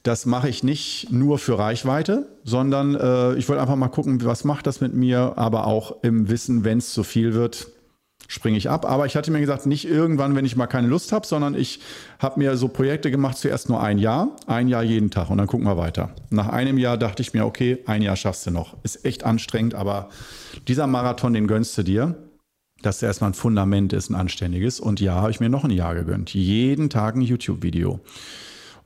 das 0.07 0.25
mache 0.25 0.48
ich 0.48 0.63
nicht 0.63 1.12
nur 1.12 1.38
für 1.38 1.59
Reichweite, 1.59 2.27
sondern 2.45 2.95
äh, 2.95 3.33
ich 3.36 3.50
wollte 3.50 3.62
einfach 3.62 3.75
mal 3.75 3.89
gucken, 3.89 4.24
was 4.24 4.45
macht 4.45 4.65
das 4.65 4.80
mit 4.80 4.94
mir, 4.94 5.33
aber 5.36 5.68
auch 5.68 6.01
im 6.01 6.30
Wissen, 6.30 6.63
wenn 6.63 6.77
es 6.77 6.94
zu 6.94 7.04
viel 7.04 7.33
wird, 7.33 7.68
springe 8.30 8.57
ich 8.57 8.69
ab. 8.69 8.89
Aber 8.89 9.06
ich 9.06 9.18
hatte 9.18 9.31
mir 9.31 9.42
gesagt, 9.42 9.65
nicht 9.65 9.86
irgendwann, 9.86 10.33
wenn 10.33 10.45
ich 10.45 10.56
mal 10.56 10.68
keine 10.68 10.88
Lust 10.88 11.12
habe, 11.12 11.27
sondern 11.27 11.56
ich 11.56 11.81
habe 12.19 12.39
mir 12.39 12.56
so 12.56 12.69
Projekte 12.69 13.12
gemacht, 13.12 13.38
zuerst 13.38 13.68
nur 13.68 13.83
ein 13.83 13.98
Jahr, 13.98 14.33
ein 14.45 14.69
Jahr 14.69 14.81
jeden 14.81 15.12
Tag 15.12 15.30
und 15.30 15.39
dann 15.39 15.48
gucken 15.48 15.68
wir 15.68 15.75
weiter. 15.75 16.15
Nach 16.30 16.48
einem 16.48 16.77
Jahr 16.77 16.98
dachte 16.98 17.21
ich 17.21 17.33
mir, 17.33 17.45
okay, 17.45 17.80
ein 17.86 18.01
Jahr 18.01 18.15
schaffst 18.15 18.48
du 18.48 18.51
noch. 18.51 18.77
Ist 18.83 19.04
echt 19.04 19.25
anstrengend, 19.25 19.75
aber 19.75 20.07
dieser 20.69 20.88
Marathon, 20.88 21.33
den 21.33 21.48
gönnst 21.48 21.77
du 21.77 21.83
dir 21.83 22.24
dass 22.83 23.00
der 23.00 23.07
erstmal 23.07 23.31
ein 23.31 23.33
Fundament 23.33 23.92
ist, 23.92 24.12
ein 24.12 24.15
anständiges. 24.15 24.80
Und 24.80 25.00
ja, 25.00 25.15
habe 25.15 25.31
ich 25.31 25.39
mir 25.39 25.50
noch 25.50 25.63
ein 25.63 25.71
Jahr 25.71 25.95
gegönnt. 25.95 26.31
Jeden 26.36 26.92
Tag 26.92 27.15
ein 27.15 27.21
YouTube-Video. 27.21 28.01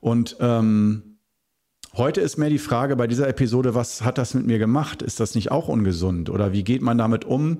Und 0.00 0.38
ähm, 0.40 1.11
Heute 1.94 2.22
ist 2.22 2.38
mehr 2.38 2.48
die 2.48 2.58
Frage 2.58 2.96
bei 2.96 3.06
dieser 3.06 3.28
Episode, 3.28 3.74
was 3.74 4.00
hat 4.02 4.16
das 4.16 4.32
mit 4.32 4.46
mir 4.46 4.58
gemacht? 4.58 5.02
Ist 5.02 5.20
das 5.20 5.34
nicht 5.34 5.50
auch 5.50 5.68
ungesund? 5.68 6.30
Oder 6.30 6.54
wie 6.54 6.64
geht 6.64 6.80
man 6.80 6.96
damit 6.96 7.26
um, 7.26 7.58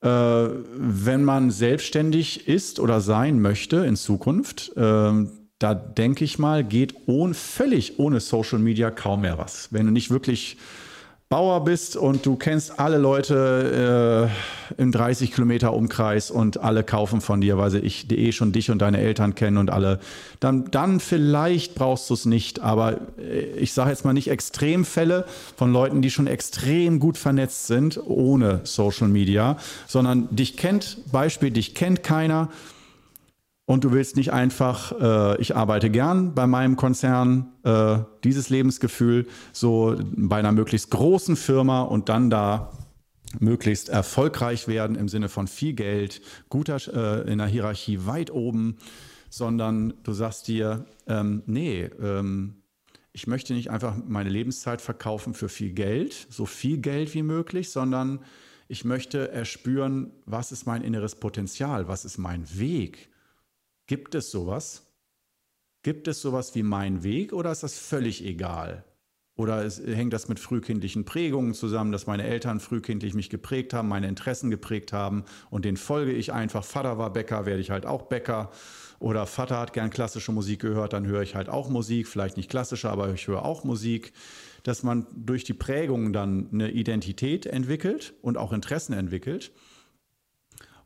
äh, 0.00 0.08
wenn 0.08 1.24
man 1.24 1.50
selbstständig 1.50 2.46
ist 2.46 2.78
oder 2.78 3.00
sein 3.00 3.40
möchte 3.40 3.78
in 3.78 3.96
Zukunft? 3.96 4.76
Äh, 4.76 5.26
da 5.58 5.74
denke 5.74 6.24
ich 6.24 6.38
mal, 6.38 6.62
geht 6.62 6.94
ohne, 7.06 7.34
völlig 7.34 7.98
ohne 7.98 8.20
Social 8.20 8.60
Media 8.60 8.92
kaum 8.92 9.22
mehr 9.22 9.38
was. 9.38 9.72
Wenn 9.72 9.86
du 9.86 9.92
nicht 9.92 10.12
wirklich 10.12 10.56
Bauer 11.30 11.62
bist 11.62 11.94
und 11.94 12.26
du 12.26 12.34
kennst 12.34 12.80
alle 12.80 12.98
Leute 12.98 14.28
äh, 14.76 14.82
im 14.82 14.90
30 14.90 15.32
Kilometer 15.32 15.72
Umkreis 15.72 16.28
und 16.28 16.58
alle 16.58 16.82
kaufen 16.82 17.20
von 17.20 17.40
dir, 17.40 17.56
weil 17.56 17.70
sie 17.70 17.78
ich, 17.78 18.10
eh 18.10 18.32
schon 18.32 18.50
dich 18.50 18.68
und 18.68 18.80
deine 18.80 18.98
Eltern 18.98 19.36
kennen 19.36 19.56
und 19.56 19.70
alle, 19.70 20.00
dann, 20.40 20.72
dann 20.72 20.98
vielleicht 20.98 21.76
brauchst 21.76 22.10
du 22.10 22.14
es 22.14 22.26
nicht. 22.26 22.58
Aber 22.58 22.98
äh, 23.16 23.42
ich 23.60 23.72
sage 23.72 23.90
jetzt 23.90 24.04
mal 24.04 24.12
nicht 24.12 24.28
Extremfälle 24.28 25.24
von 25.54 25.72
Leuten, 25.72 26.02
die 26.02 26.10
schon 26.10 26.26
extrem 26.26 26.98
gut 26.98 27.16
vernetzt 27.16 27.68
sind, 27.68 28.00
ohne 28.04 28.62
Social 28.64 29.06
Media, 29.06 29.56
sondern 29.86 30.26
dich 30.34 30.56
kennt, 30.56 30.98
Beispiel, 31.12 31.52
dich 31.52 31.76
kennt 31.76 32.02
keiner 32.02 32.48
und 33.66 33.84
du 33.84 33.92
willst 33.92 34.16
nicht 34.16 34.32
einfach, 34.32 34.92
äh, 35.00 35.40
ich 35.40 35.54
arbeite 35.54 35.90
gern 35.90 36.34
bei 36.34 36.46
meinem 36.46 36.76
Konzern, 36.76 37.52
äh, 37.62 37.98
dieses 38.24 38.50
Lebensgefühl 38.50 39.26
so 39.52 39.96
bei 40.16 40.38
einer 40.38 40.52
möglichst 40.52 40.90
großen 40.90 41.36
Firma 41.36 41.82
und 41.82 42.08
dann 42.08 42.30
da 42.30 42.72
möglichst 43.38 43.88
erfolgreich 43.88 44.66
werden 44.66 44.96
im 44.96 45.08
Sinne 45.08 45.28
von 45.28 45.46
viel 45.46 45.74
Geld, 45.74 46.20
guter 46.48 46.78
äh, 46.92 47.30
in 47.30 47.38
der 47.38 47.46
Hierarchie 47.46 48.06
weit 48.06 48.32
oben, 48.32 48.78
sondern 49.28 49.94
du 50.02 50.12
sagst 50.12 50.48
dir, 50.48 50.86
ähm, 51.06 51.44
nee, 51.46 51.84
ähm, 52.02 52.56
ich 53.12 53.26
möchte 53.26 53.54
nicht 53.54 53.70
einfach 53.70 53.96
meine 54.06 54.30
Lebenszeit 54.30 54.80
verkaufen 54.80 55.34
für 55.34 55.48
viel 55.48 55.72
Geld, 55.72 56.26
so 56.30 56.46
viel 56.46 56.78
Geld 56.78 57.14
wie 57.14 57.22
möglich, 57.22 57.70
sondern 57.70 58.20
ich 58.68 58.84
möchte 58.84 59.32
erspüren, 59.32 60.12
was 60.26 60.52
ist 60.52 60.66
mein 60.66 60.82
inneres 60.82 61.16
Potenzial, 61.16 61.88
was 61.88 62.04
ist 62.04 62.18
mein 62.18 62.46
Weg, 62.58 63.08
Gibt 63.90 64.14
es 64.14 64.30
sowas? 64.30 64.86
Gibt 65.82 66.06
es 66.06 66.22
sowas 66.22 66.54
wie 66.54 66.62
mein 66.62 67.02
Weg 67.02 67.32
oder 67.32 67.50
ist 67.50 67.64
das 67.64 67.76
völlig 67.76 68.24
egal? 68.24 68.84
Oder 69.34 69.64
es, 69.64 69.80
hängt 69.84 70.12
das 70.12 70.28
mit 70.28 70.38
frühkindlichen 70.38 71.04
Prägungen 71.04 71.54
zusammen, 71.54 71.90
dass 71.90 72.06
meine 72.06 72.22
Eltern 72.22 72.60
frühkindlich 72.60 73.14
mich 73.14 73.30
geprägt 73.30 73.74
haben, 73.74 73.88
meine 73.88 74.06
Interessen 74.06 74.48
geprägt 74.48 74.92
haben 74.92 75.24
und 75.50 75.64
den 75.64 75.76
folge 75.76 76.12
ich 76.12 76.32
einfach. 76.32 76.62
Vater 76.62 76.98
war 76.98 77.12
Bäcker, 77.12 77.46
werde 77.46 77.60
ich 77.60 77.70
halt 77.72 77.84
auch 77.84 78.02
Bäcker. 78.02 78.52
Oder 79.00 79.26
Vater 79.26 79.58
hat 79.58 79.72
gern 79.72 79.90
klassische 79.90 80.30
Musik 80.30 80.60
gehört, 80.60 80.92
dann 80.92 81.08
höre 81.08 81.22
ich 81.22 81.34
halt 81.34 81.48
auch 81.48 81.68
Musik. 81.68 82.06
Vielleicht 82.06 82.36
nicht 82.36 82.48
klassische, 82.48 82.90
aber 82.90 83.12
ich 83.12 83.26
höre 83.26 83.44
auch 83.44 83.64
Musik. 83.64 84.12
Dass 84.62 84.84
man 84.84 85.08
durch 85.16 85.42
die 85.42 85.54
Prägung 85.54 86.12
dann 86.12 86.48
eine 86.52 86.70
Identität 86.70 87.44
entwickelt 87.44 88.14
und 88.22 88.38
auch 88.38 88.52
Interessen 88.52 88.92
entwickelt 88.92 89.50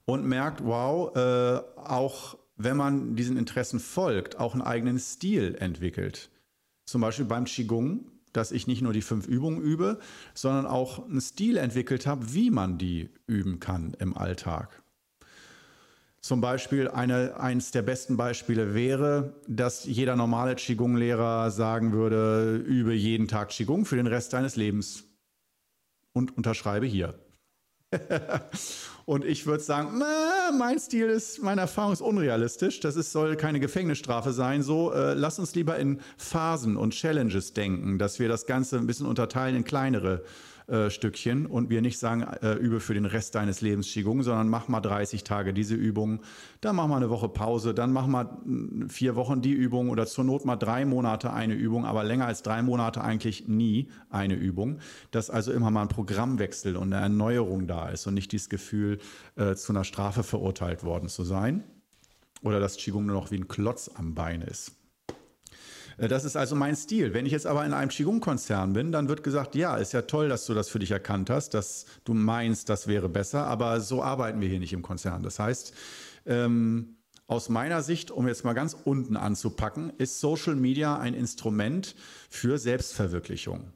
und 0.06 0.24
merkt, 0.24 0.64
wow, 0.64 1.14
äh, 1.14 1.60
auch 1.76 2.38
wenn 2.56 2.76
man 2.76 3.16
diesen 3.16 3.36
Interessen 3.36 3.80
folgt, 3.80 4.38
auch 4.38 4.52
einen 4.52 4.62
eigenen 4.62 4.98
Stil 4.98 5.56
entwickelt. 5.58 6.30
Zum 6.86 7.00
Beispiel 7.00 7.24
beim 7.24 7.44
Qigong, 7.44 8.10
dass 8.32 8.52
ich 8.52 8.66
nicht 8.66 8.82
nur 8.82 8.92
die 8.92 9.02
fünf 9.02 9.26
Übungen 9.26 9.60
übe, 9.60 9.98
sondern 10.34 10.66
auch 10.66 11.08
einen 11.08 11.20
Stil 11.20 11.56
entwickelt 11.56 12.06
habe, 12.06 12.34
wie 12.34 12.50
man 12.50 12.78
die 12.78 13.10
üben 13.26 13.60
kann 13.60 13.94
im 13.98 14.16
Alltag. 14.16 14.82
Zum 16.20 16.40
Beispiel 16.40 16.88
eine, 16.88 17.38
eins 17.38 17.70
der 17.70 17.82
besten 17.82 18.16
Beispiele 18.16 18.74
wäre, 18.74 19.34
dass 19.46 19.84
jeder 19.84 20.16
normale 20.16 20.54
Qigong-Lehrer 20.54 21.50
sagen 21.50 21.92
würde, 21.92 22.56
übe 22.56 22.94
jeden 22.94 23.28
Tag 23.28 23.50
Qigong 23.50 23.84
für 23.84 23.96
den 23.96 24.06
Rest 24.06 24.32
deines 24.32 24.56
Lebens. 24.56 25.04
Und 26.12 26.36
unterschreibe 26.36 26.86
hier. 26.86 27.18
Und 29.06 29.24
ich 29.26 29.44
würde 29.44 29.62
sagen, 29.62 30.02
mein 30.56 30.78
Stil 30.78 31.10
ist, 31.10 31.42
meine 31.42 31.60
Erfahrung 31.62 31.92
ist 31.92 32.00
unrealistisch. 32.00 32.80
Das 32.80 32.96
ist, 32.96 33.12
soll 33.12 33.36
keine 33.36 33.60
Gefängnisstrafe 33.60 34.32
sein. 34.32 34.62
So, 34.62 34.92
äh, 34.92 35.12
lass 35.12 35.38
uns 35.38 35.54
lieber 35.54 35.76
in 35.76 36.00
Phasen 36.16 36.78
und 36.78 36.92
Challenges 36.94 37.52
denken, 37.52 37.98
dass 37.98 38.18
wir 38.18 38.28
das 38.28 38.46
Ganze 38.46 38.78
ein 38.78 38.86
bisschen 38.86 39.06
unterteilen 39.06 39.56
in 39.56 39.64
kleinere 39.64 40.22
äh, 40.22 40.22
Stückchen 40.88 41.46
und 41.46 41.68
wir 41.68 41.82
nicht 41.82 41.98
sagen, 41.98 42.22
äh, 42.22 42.54
übe 42.54 42.80
für 42.80 42.94
den 42.94 43.04
Rest 43.04 43.34
deines 43.34 43.60
Lebens 43.60 43.88
Qigong, 43.92 44.22
sondern 44.22 44.48
mach 44.48 44.68
mal 44.68 44.80
30 44.80 45.22
Tage 45.24 45.52
diese 45.52 45.74
Übung, 45.74 46.20
dann 46.60 46.76
mach 46.76 46.86
mal 46.86 46.96
eine 46.96 47.10
Woche 47.10 47.28
Pause, 47.28 47.74
dann 47.74 47.92
mach 47.92 48.06
mal 48.06 48.38
hm, 48.44 48.88
vier 48.88 49.14
Wochen 49.16 49.42
die 49.42 49.52
Übung 49.52 49.90
oder 49.90 50.06
zur 50.06 50.24
Not 50.24 50.44
mal 50.44 50.56
drei 50.56 50.84
Monate 50.84 51.32
eine 51.32 51.54
Übung, 51.54 51.84
aber 51.84 52.04
länger 52.04 52.26
als 52.26 52.42
drei 52.42 52.62
Monate 52.62 53.02
eigentlich 53.02 53.48
nie 53.48 53.88
eine 54.08 54.34
Übung. 54.34 54.78
Dass 55.10 55.30
also 55.30 55.52
immer 55.52 55.70
mal 55.70 55.82
ein 55.82 55.88
Programmwechsel 55.88 56.76
und 56.76 56.92
eine 56.92 57.02
Erneuerung 57.02 57.66
da 57.66 57.88
ist 57.88 58.06
und 58.06 58.14
nicht 58.14 58.32
dieses 58.32 58.48
Gefühl, 58.48 58.98
äh, 59.36 59.54
zu 59.54 59.72
einer 59.72 59.84
Strafe 59.84 60.22
verurteilt 60.22 60.84
worden 60.84 61.08
zu 61.08 61.24
sein. 61.24 61.64
Oder 62.42 62.60
dass 62.60 62.76
Qigong 62.76 63.06
nur 63.06 63.16
noch 63.16 63.30
wie 63.30 63.36
ein 63.36 63.48
Klotz 63.48 63.90
am 63.94 64.14
Bein 64.14 64.42
ist. 64.42 64.72
Äh, 65.98 66.08
das 66.08 66.24
ist 66.24 66.36
also 66.36 66.54
mein 66.54 66.76
Stil. 66.76 67.14
Wenn 67.14 67.26
ich 67.26 67.32
jetzt 67.32 67.46
aber 67.46 67.64
in 67.64 67.72
einem 67.72 67.90
Qigong-Konzern 67.90 68.72
bin, 68.72 68.92
dann 68.92 69.08
wird 69.08 69.22
gesagt, 69.22 69.54
ja, 69.54 69.76
ist 69.76 69.92
ja 69.92 70.02
toll, 70.02 70.28
dass 70.28 70.46
du 70.46 70.54
das 70.54 70.68
für 70.68 70.78
dich 70.78 70.90
erkannt 70.90 71.30
hast, 71.30 71.54
dass 71.54 71.86
du 72.04 72.14
meinst, 72.14 72.68
das 72.68 72.86
wäre 72.86 73.08
besser, 73.08 73.46
aber 73.46 73.80
so 73.80 74.02
arbeiten 74.02 74.40
wir 74.40 74.48
hier 74.48 74.60
nicht 74.60 74.72
im 74.72 74.82
Konzern. 74.82 75.22
Das 75.22 75.38
heißt, 75.38 75.74
ähm, 76.26 76.96
aus 77.26 77.48
meiner 77.48 77.82
Sicht, 77.82 78.10
um 78.10 78.28
jetzt 78.28 78.44
mal 78.44 78.52
ganz 78.52 78.76
unten 78.84 79.16
anzupacken, 79.16 79.92
ist 79.96 80.20
Social 80.20 80.56
Media 80.56 80.98
ein 80.98 81.14
Instrument 81.14 81.94
für 82.28 82.58
Selbstverwirklichung. 82.58 83.72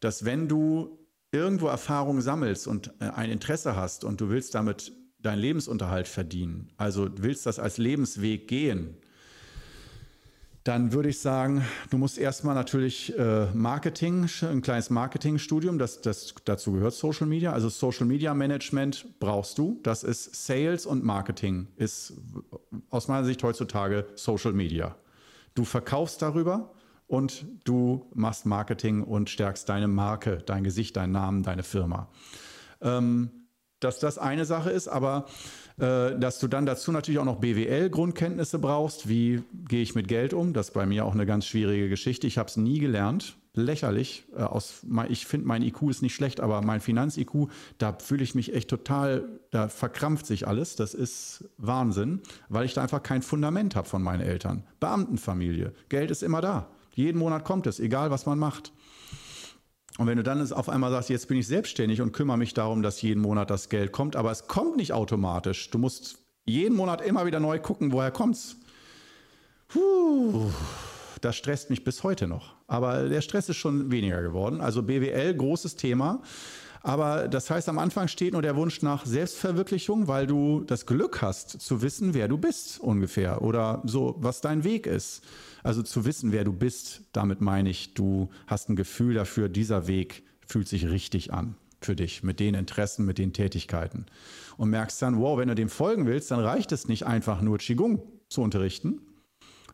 Dass 0.00 0.24
wenn 0.24 0.48
du 0.48 0.98
irgendwo 1.32 1.66
Erfahrung 1.66 2.20
sammelst 2.20 2.66
und 2.66 2.92
äh, 3.00 3.10
ein 3.10 3.30
Interesse 3.30 3.76
hast 3.76 4.04
und 4.04 4.20
du 4.20 4.30
willst 4.30 4.54
damit 4.54 4.92
deinen 5.18 5.40
Lebensunterhalt 5.40 6.08
verdienen, 6.08 6.72
also 6.76 7.08
willst 7.18 7.46
das 7.46 7.58
als 7.58 7.78
Lebensweg 7.78 8.48
gehen, 8.48 8.96
dann 10.66 10.92
würde 10.92 11.10
ich 11.10 11.20
sagen, 11.20 11.64
du 11.90 11.98
musst 11.98 12.18
erstmal 12.18 12.56
natürlich 12.56 13.16
äh, 13.16 13.46
Marketing, 13.54 14.28
ein 14.42 14.62
kleines 14.62 14.90
Marketingstudium, 14.90 15.78
das, 15.78 16.00
das 16.00 16.34
dazu 16.44 16.72
gehört 16.72 16.92
Social 16.92 17.28
Media. 17.28 17.52
Also 17.52 17.68
Social 17.68 18.04
Media 18.04 18.34
Management 18.34 19.20
brauchst 19.20 19.58
du. 19.58 19.78
Das 19.84 20.02
ist 20.02 20.44
Sales 20.44 20.84
und 20.84 21.04
Marketing, 21.04 21.68
ist 21.76 22.14
aus 22.90 23.06
meiner 23.06 23.24
Sicht 23.24 23.44
heutzutage 23.44 24.06
Social 24.16 24.52
Media. 24.52 24.96
Du 25.54 25.64
verkaufst 25.64 26.20
darüber 26.20 26.74
und 27.06 27.46
du 27.62 28.10
machst 28.12 28.44
Marketing 28.44 29.04
und 29.04 29.30
stärkst 29.30 29.68
deine 29.68 29.86
Marke, 29.86 30.42
dein 30.46 30.64
Gesicht, 30.64 30.96
deinen 30.96 31.12
Namen, 31.12 31.44
deine 31.44 31.62
Firma. 31.62 32.08
Ähm, 32.80 33.30
dass 33.78 34.00
das 34.00 34.18
eine 34.18 34.46
Sache 34.46 34.70
ist, 34.70 34.88
aber 34.88 35.26
dass 35.76 36.38
du 36.38 36.48
dann 36.48 36.64
dazu 36.64 36.90
natürlich 36.90 37.18
auch 37.18 37.26
noch 37.26 37.40
BWL-Grundkenntnisse 37.40 38.58
brauchst. 38.58 39.08
Wie 39.08 39.42
gehe 39.68 39.82
ich 39.82 39.94
mit 39.94 40.08
Geld 40.08 40.32
um? 40.32 40.54
Das 40.54 40.68
ist 40.68 40.74
bei 40.74 40.86
mir 40.86 41.04
auch 41.04 41.12
eine 41.12 41.26
ganz 41.26 41.46
schwierige 41.46 41.88
Geschichte. 41.90 42.26
Ich 42.26 42.38
habe 42.38 42.48
es 42.48 42.56
nie 42.56 42.78
gelernt. 42.78 43.36
Lächerlich. 43.56 44.24
Äh, 44.36 44.42
aus, 44.42 44.84
ich 45.08 45.26
finde, 45.26 45.46
mein 45.46 45.62
IQ 45.62 45.90
ist 45.90 46.02
nicht 46.02 46.14
schlecht, 46.14 46.40
aber 46.40 46.62
mein 46.62 46.80
Finanz-IQ, 46.80 47.48
da 47.78 47.96
fühle 47.98 48.22
ich 48.22 48.34
mich 48.34 48.54
echt 48.54 48.68
total, 48.68 49.24
da 49.50 49.68
verkrampft 49.68 50.26
sich 50.26 50.46
alles. 50.46 50.76
Das 50.76 50.94
ist 50.94 51.48
Wahnsinn, 51.56 52.20
weil 52.48 52.66
ich 52.66 52.74
da 52.74 52.82
einfach 52.82 53.02
kein 53.02 53.22
Fundament 53.22 53.74
habe 53.74 53.88
von 53.88 54.02
meinen 54.02 54.20
Eltern. 54.20 54.62
Beamtenfamilie. 54.78 55.72
Geld 55.88 56.10
ist 56.10 56.22
immer 56.22 56.42
da. 56.42 56.68
Jeden 56.92 57.18
Monat 57.18 57.44
kommt 57.44 57.66
es, 57.66 57.80
egal 57.80 58.10
was 58.10 58.26
man 58.26 58.38
macht. 58.38 58.72
Und 59.98 60.06
wenn 60.06 60.16
du 60.16 60.22
dann 60.22 60.52
auf 60.52 60.68
einmal 60.68 60.90
sagst, 60.90 61.08
jetzt 61.08 61.28
bin 61.28 61.38
ich 61.38 61.46
selbstständig 61.46 62.02
und 62.02 62.12
kümmere 62.12 62.36
mich 62.36 62.52
darum, 62.52 62.82
dass 62.82 63.00
jeden 63.00 63.20
Monat 63.22 63.50
das 63.50 63.68
Geld 63.68 63.92
kommt, 63.92 64.14
aber 64.14 64.30
es 64.30 64.46
kommt 64.46 64.76
nicht 64.76 64.92
automatisch. 64.92 65.70
Du 65.70 65.78
musst 65.78 66.18
jeden 66.44 66.76
Monat 66.76 67.00
immer 67.00 67.24
wieder 67.26 67.40
neu 67.40 67.58
gucken, 67.58 67.92
woher 67.92 68.10
kommt's. 68.10 68.56
Puh, 69.68 70.50
das 71.20 71.36
stresst 71.36 71.70
mich 71.70 71.82
bis 71.82 72.02
heute 72.02 72.26
noch. 72.26 72.54
Aber 72.66 73.08
der 73.08 73.20
Stress 73.20 73.48
ist 73.48 73.56
schon 73.56 73.90
weniger 73.90 74.22
geworden. 74.22 74.60
Also 74.60 74.82
BWL, 74.82 75.34
großes 75.34 75.76
Thema. 75.76 76.22
Aber 76.86 77.26
das 77.26 77.50
heißt, 77.50 77.68
am 77.68 77.80
Anfang 77.80 78.06
steht 78.06 78.34
nur 78.34 78.42
der 78.42 78.54
Wunsch 78.54 78.80
nach 78.80 79.04
Selbstverwirklichung, 79.04 80.06
weil 80.06 80.28
du 80.28 80.60
das 80.60 80.86
Glück 80.86 81.20
hast, 81.20 81.60
zu 81.60 81.82
wissen, 81.82 82.14
wer 82.14 82.28
du 82.28 82.38
bist 82.38 82.78
ungefähr 82.78 83.42
oder 83.42 83.82
so, 83.84 84.14
was 84.20 84.40
dein 84.40 84.62
Weg 84.62 84.86
ist. 84.86 85.24
Also 85.64 85.82
zu 85.82 86.04
wissen, 86.04 86.30
wer 86.30 86.44
du 86.44 86.52
bist, 86.52 87.00
damit 87.12 87.40
meine 87.40 87.70
ich, 87.70 87.94
du 87.94 88.30
hast 88.46 88.68
ein 88.68 88.76
Gefühl 88.76 89.14
dafür, 89.14 89.48
dieser 89.48 89.88
Weg 89.88 90.22
fühlt 90.46 90.68
sich 90.68 90.88
richtig 90.88 91.32
an 91.32 91.56
für 91.80 91.96
dich, 91.96 92.22
mit 92.22 92.38
den 92.38 92.54
Interessen, 92.54 93.04
mit 93.04 93.18
den 93.18 93.32
Tätigkeiten. 93.32 94.06
Und 94.56 94.70
merkst 94.70 95.02
dann, 95.02 95.18
wow, 95.18 95.36
wenn 95.38 95.48
du 95.48 95.56
dem 95.56 95.68
folgen 95.68 96.06
willst, 96.06 96.30
dann 96.30 96.38
reicht 96.38 96.70
es 96.70 96.86
nicht 96.86 97.04
einfach 97.04 97.40
nur 97.40 97.58
Qigong 97.58 98.00
zu 98.28 98.42
unterrichten, 98.42 99.00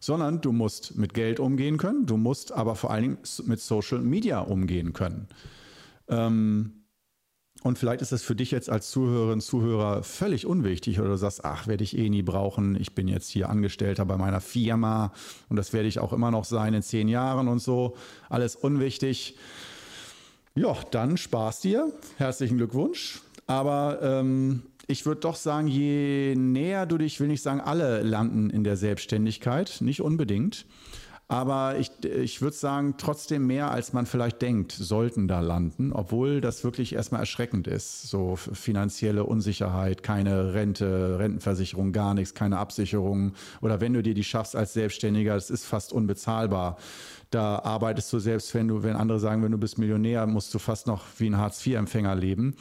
sondern 0.00 0.40
du 0.40 0.50
musst 0.52 0.96
mit 0.96 1.12
Geld 1.12 1.40
umgehen 1.40 1.76
können, 1.76 2.06
du 2.06 2.16
musst 2.16 2.52
aber 2.52 2.74
vor 2.74 2.90
allen 2.90 3.02
Dingen 3.02 3.18
mit 3.44 3.60
Social 3.60 4.00
Media 4.00 4.40
umgehen 4.40 4.94
können. 4.94 5.28
Ähm, 6.08 6.78
und 7.62 7.78
vielleicht 7.78 8.02
ist 8.02 8.12
das 8.12 8.22
für 8.22 8.34
dich 8.34 8.50
jetzt 8.50 8.68
als 8.68 8.90
Zuhörerin, 8.90 9.40
Zuhörer 9.40 10.02
völlig 10.02 10.46
unwichtig 10.46 10.98
oder 10.98 11.10
du 11.10 11.16
sagst, 11.16 11.44
ach, 11.44 11.66
werde 11.66 11.84
ich 11.84 11.96
eh 11.96 12.08
nie 12.08 12.22
brauchen. 12.22 12.76
Ich 12.80 12.94
bin 12.94 13.06
jetzt 13.06 13.28
hier 13.28 13.48
Angestellter 13.48 14.04
bei 14.04 14.16
meiner 14.16 14.40
Firma 14.40 15.12
und 15.48 15.56
das 15.56 15.72
werde 15.72 15.88
ich 15.88 16.00
auch 16.00 16.12
immer 16.12 16.30
noch 16.30 16.44
sein 16.44 16.74
in 16.74 16.82
zehn 16.82 17.08
Jahren 17.08 17.46
und 17.48 17.60
so. 17.60 17.96
Alles 18.28 18.56
unwichtig. 18.56 19.36
Ja, 20.54 20.76
dann 20.90 21.16
Spaß 21.16 21.60
dir. 21.60 21.92
Herzlichen 22.16 22.58
Glückwunsch. 22.58 23.20
Aber 23.46 24.00
ähm, 24.02 24.62
ich 24.86 25.06
würde 25.06 25.20
doch 25.20 25.36
sagen, 25.36 25.68
je 25.68 26.34
näher 26.36 26.86
du 26.86 26.98
dich, 26.98 27.20
will 27.20 27.28
nicht 27.28 27.42
sagen, 27.42 27.60
alle 27.60 28.02
landen 28.02 28.50
in 28.50 28.64
der 28.64 28.76
Selbstständigkeit, 28.76 29.76
nicht 29.80 30.02
unbedingt. 30.02 30.66
Aber 31.28 31.78
ich, 31.78 31.90
ich 32.04 32.42
würde 32.42 32.56
sagen, 32.56 32.96
trotzdem 32.98 33.46
mehr, 33.46 33.70
als 33.70 33.94
man 33.94 34.04
vielleicht 34.04 34.42
denkt, 34.42 34.72
sollten 34.72 35.28
da 35.28 35.40
landen, 35.40 35.92
obwohl 35.92 36.42
das 36.42 36.62
wirklich 36.62 36.94
erstmal 36.94 37.20
erschreckend 37.20 37.66
ist. 37.66 38.02
So 38.02 38.36
finanzielle 38.36 39.24
Unsicherheit, 39.24 40.02
keine 40.02 40.52
Rente, 40.52 41.18
Rentenversicherung, 41.18 41.92
gar 41.92 42.12
nichts, 42.12 42.34
keine 42.34 42.58
Absicherung. 42.58 43.32
Oder 43.62 43.80
wenn 43.80 43.94
du 43.94 44.02
dir 44.02 44.12
die 44.12 44.24
schaffst 44.24 44.54
als 44.54 44.74
Selbstständiger, 44.74 45.34
das 45.34 45.48
ist 45.48 45.64
fast 45.64 45.92
unbezahlbar. 45.92 46.76
Da 47.30 47.60
arbeitest 47.60 48.12
du 48.12 48.18
selbst, 48.18 48.52
wenn 48.54 48.68
du, 48.68 48.82
wenn 48.82 48.94
andere 48.94 49.18
sagen, 49.18 49.42
wenn 49.42 49.52
du 49.52 49.58
bist 49.58 49.78
Millionär, 49.78 50.26
musst 50.26 50.52
du 50.52 50.58
fast 50.58 50.86
noch 50.86 51.06
wie 51.16 51.28
ein 51.28 51.38
Hartz-IV-Empfänger 51.38 52.14
leben. 52.14 52.56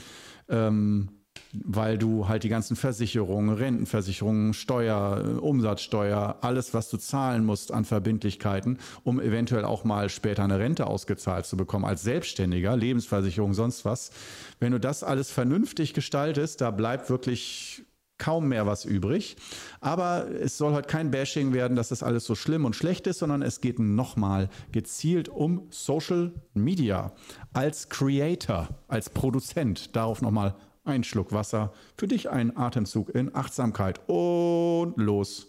Ähm, 0.48 1.10
weil 1.53 1.97
du 1.97 2.27
halt 2.27 2.43
die 2.43 2.50
ganzen 2.50 2.75
Versicherungen, 2.75 3.55
Rentenversicherungen, 3.55 4.53
Steuer, 4.53 5.39
Umsatzsteuer, 5.41 6.38
alles, 6.41 6.73
was 6.73 6.89
du 6.89 6.97
zahlen 6.97 7.45
musst 7.45 7.71
an 7.71 7.85
Verbindlichkeiten, 7.85 8.77
um 9.03 9.19
eventuell 9.19 9.65
auch 9.65 9.83
mal 9.83 10.09
später 10.09 10.43
eine 10.43 10.59
Rente 10.59 10.88
ausgezahlt 10.88 11.45
zu 11.45 11.57
bekommen 11.57 11.85
als 11.85 12.03
Selbstständiger, 12.03 12.75
Lebensversicherung, 12.75 13.53
sonst 13.53 13.85
was. 13.85 14.11
Wenn 14.59 14.71
du 14.71 14.79
das 14.79 15.03
alles 15.03 15.31
vernünftig 15.31 15.93
gestaltest, 15.93 16.61
da 16.61 16.71
bleibt 16.71 17.09
wirklich 17.09 17.83
kaum 18.17 18.50
mehr 18.50 18.67
was 18.67 18.85
übrig. 18.85 19.35
Aber 19.79 20.27
es 20.29 20.57
soll 20.57 20.73
heute 20.73 20.88
kein 20.88 21.09
Bashing 21.09 21.53
werden, 21.53 21.75
dass 21.75 21.89
das 21.89 22.03
alles 22.03 22.23
so 22.23 22.35
schlimm 22.35 22.65
und 22.65 22.75
schlecht 22.75 23.07
ist, 23.07 23.19
sondern 23.19 23.41
es 23.41 23.61
geht 23.61 23.79
nochmal 23.79 24.47
gezielt 24.71 25.27
um 25.27 25.63
Social 25.71 26.31
Media 26.53 27.13
als 27.51 27.89
Creator, 27.89 28.69
als 28.88 29.09
Produzent. 29.09 29.95
Darauf 29.95 30.21
nochmal 30.21 30.55
ein 30.83 31.03
Schluck 31.03 31.31
Wasser, 31.31 31.73
für 31.97 32.07
dich 32.07 32.29
ein 32.29 32.57
Atemzug 32.57 33.09
in 33.09 33.35
Achtsamkeit 33.35 34.00
und 34.07 34.97
los. 34.97 35.47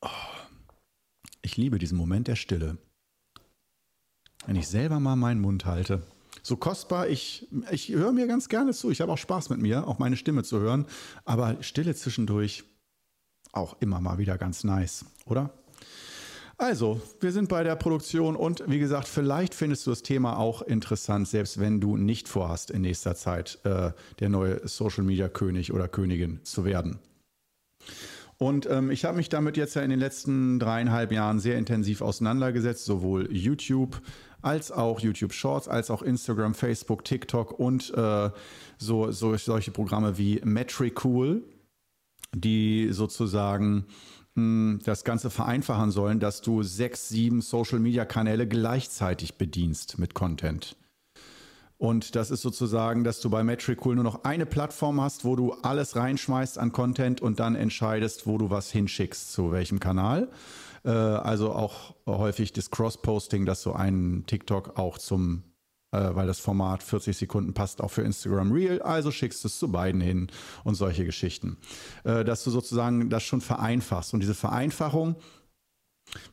Oh, 0.00 0.08
ich 1.42 1.56
liebe 1.56 1.78
diesen 1.78 1.98
Moment 1.98 2.28
der 2.28 2.36
Stille. 2.36 2.78
Wenn 4.46 4.56
ich 4.56 4.68
selber 4.68 5.00
mal 5.00 5.16
meinen 5.16 5.40
Mund 5.40 5.64
halte. 5.64 6.02
So 6.42 6.56
kostbar, 6.56 7.08
ich, 7.08 7.48
ich 7.70 7.88
höre 7.88 8.12
mir 8.12 8.26
ganz 8.26 8.48
gerne 8.48 8.74
zu. 8.74 8.90
Ich 8.90 9.00
habe 9.00 9.10
auch 9.12 9.18
Spaß 9.18 9.48
mit 9.48 9.60
mir, 9.60 9.88
auch 9.88 9.98
meine 9.98 10.16
Stimme 10.16 10.42
zu 10.42 10.60
hören. 10.60 10.86
Aber 11.24 11.62
Stille 11.62 11.94
zwischendurch 11.94 12.64
auch 13.52 13.76
immer 13.80 14.00
mal 14.00 14.18
wieder 14.18 14.36
ganz 14.36 14.64
nice, 14.64 15.06
oder? 15.24 15.50
Also, 16.64 16.98
wir 17.20 17.30
sind 17.30 17.50
bei 17.50 17.62
der 17.62 17.76
Produktion 17.76 18.36
und 18.36 18.64
wie 18.66 18.78
gesagt, 18.78 19.06
vielleicht 19.06 19.52
findest 19.52 19.86
du 19.86 19.90
das 19.90 20.02
Thema 20.02 20.38
auch 20.38 20.62
interessant, 20.62 21.28
selbst 21.28 21.60
wenn 21.60 21.78
du 21.78 21.98
nicht 21.98 22.26
vorhast, 22.26 22.70
in 22.70 22.80
nächster 22.80 23.14
Zeit 23.14 23.58
äh, 23.64 23.90
der 24.18 24.30
neue 24.30 24.66
Social 24.66 25.04
Media 25.04 25.28
König 25.28 25.74
oder 25.74 25.88
Königin 25.88 26.40
zu 26.42 26.64
werden. 26.64 27.00
Und 28.38 28.66
ähm, 28.70 28.90
ich 28.90 29.04
habe 29.04 29.18
mich 29.18 29.28
damit 29.28 29.58
jetzt 29.58 29.74
ja 29.74 29.82
in 29.82 29.90
den 29.90 29.98
letzten 29.98 30.58
dreieinhalb 30.58 31.12
Jahren 31.12 31.38
sehr 31.38 31.58
intensiv 31.58 32.00
auseinandergesetzt, 32.00 32.86
sowohl 32.86 33.30
YouTube 33.30 34.00
als 34.40 34.72
auch 34.72 35.00
YouTube 35.00 35.34
Shorts, 35.34 35.68
als 35.68 35.90
auch 35.90 36.00
Instagram, 36.00 36.54
Facebook, 36.54 37.04
TikTok 37.04 37.58
und 37.58 37.92
äh, 37.94 38.30
so, 38.78 39.10
so 39.10 39.36
solche 39.36 39.70
Programme 39.70 40.16
wie 40.16 40.40
Metricool, 40.42 41.42
die 42.34 42.88
sozusagen 42.90 43.84
hm, 44.36 44.80
das 44.84 45.04
Ganze 45.04 45.30
vereinfachen 45.30 45.90
sollen, 45.90 46.20
dass 46.20 46.40
du 46.40 46.62
sechs, 46.62 47.08
sieben 47.08 47.40
Social-Media-Kanäle 47.40 48.46
gleichzeitig 48.46 49.34
bedienst 49.34 49.98
mit 49.98 50.14
Content. 50.14 50.76
Und 51.76 52.14
das 52.16 52.30
ist 52.30 52.42
sozusagen, 52.42 53.04
dass 53.04 53.20
du 53.20 53.30
bei 53.30 53.44
Metricool 53.44 53.94
nur 53.94 54.04
noch 54.04 54.24
eine 54.24 54.46
Plattform 54.46 55.00
hast, 55.00 55.24
wo 55.24 55.36
du 55.36 55.52
alles 55.62 55.96
reinschmeißt 55.96 56.58
an 56.58 56.72
Content 56.72 57.20
und 57.20 57.40
dann 57.40 57.56
entscheidest, 57.56 58.26
wo 58.26 58.38
du 58.38 58.50
was 58.50 58.70
hinschickst, 58.70 59.32
zu 59.32 59.52
welchem 59.52 59.80
Kanal. 59.80 60.28
Äh, 60.84 60.90
also 60.90 61.52
auch 61.52 61.94
häufig 62.06 62.52
das 62.52 62.70
Cross-Posting, 62.70 63.44
dass 63.44 63.62
du 63.62 63.72
einen 63.72 64.24
TikTok 64.26 64.78
auch 64.78 64.98
zum 64.98 65.42
äh, 65.94 66.14
weil 66.14 66.26
das 66.26 66.40
Format 66.40 66.82
40 66.82 67.16
Sekunden 67.16 67.54
passt 67.54 67.80
auch 67.80 67.90
für 67.90 68.02
Instagram 68.02 68.52
Real, 68.52 68.82
also 68.82 69.10
schickst 69.10 69.44
du 69.44 69.48
es 69.48 69.58
zu 69.58 69.70
beiden 69.70 70.00
hin 70.00 70.28
und 70.64 70.74
solche 70.74 71.04
Geschichten. 71.04 71.56
Äh, 72.04 72.24
dass 72.24 72.44
du 72.44 72.50
sozusagen 72.50 73.10
das 73.10 73.22
schon 73.22 73.40
vereinfachst. 73.40 74.14
Und 74.14 74.20
diese 74.20 74.34
Vereinfachung, 74.34 75.16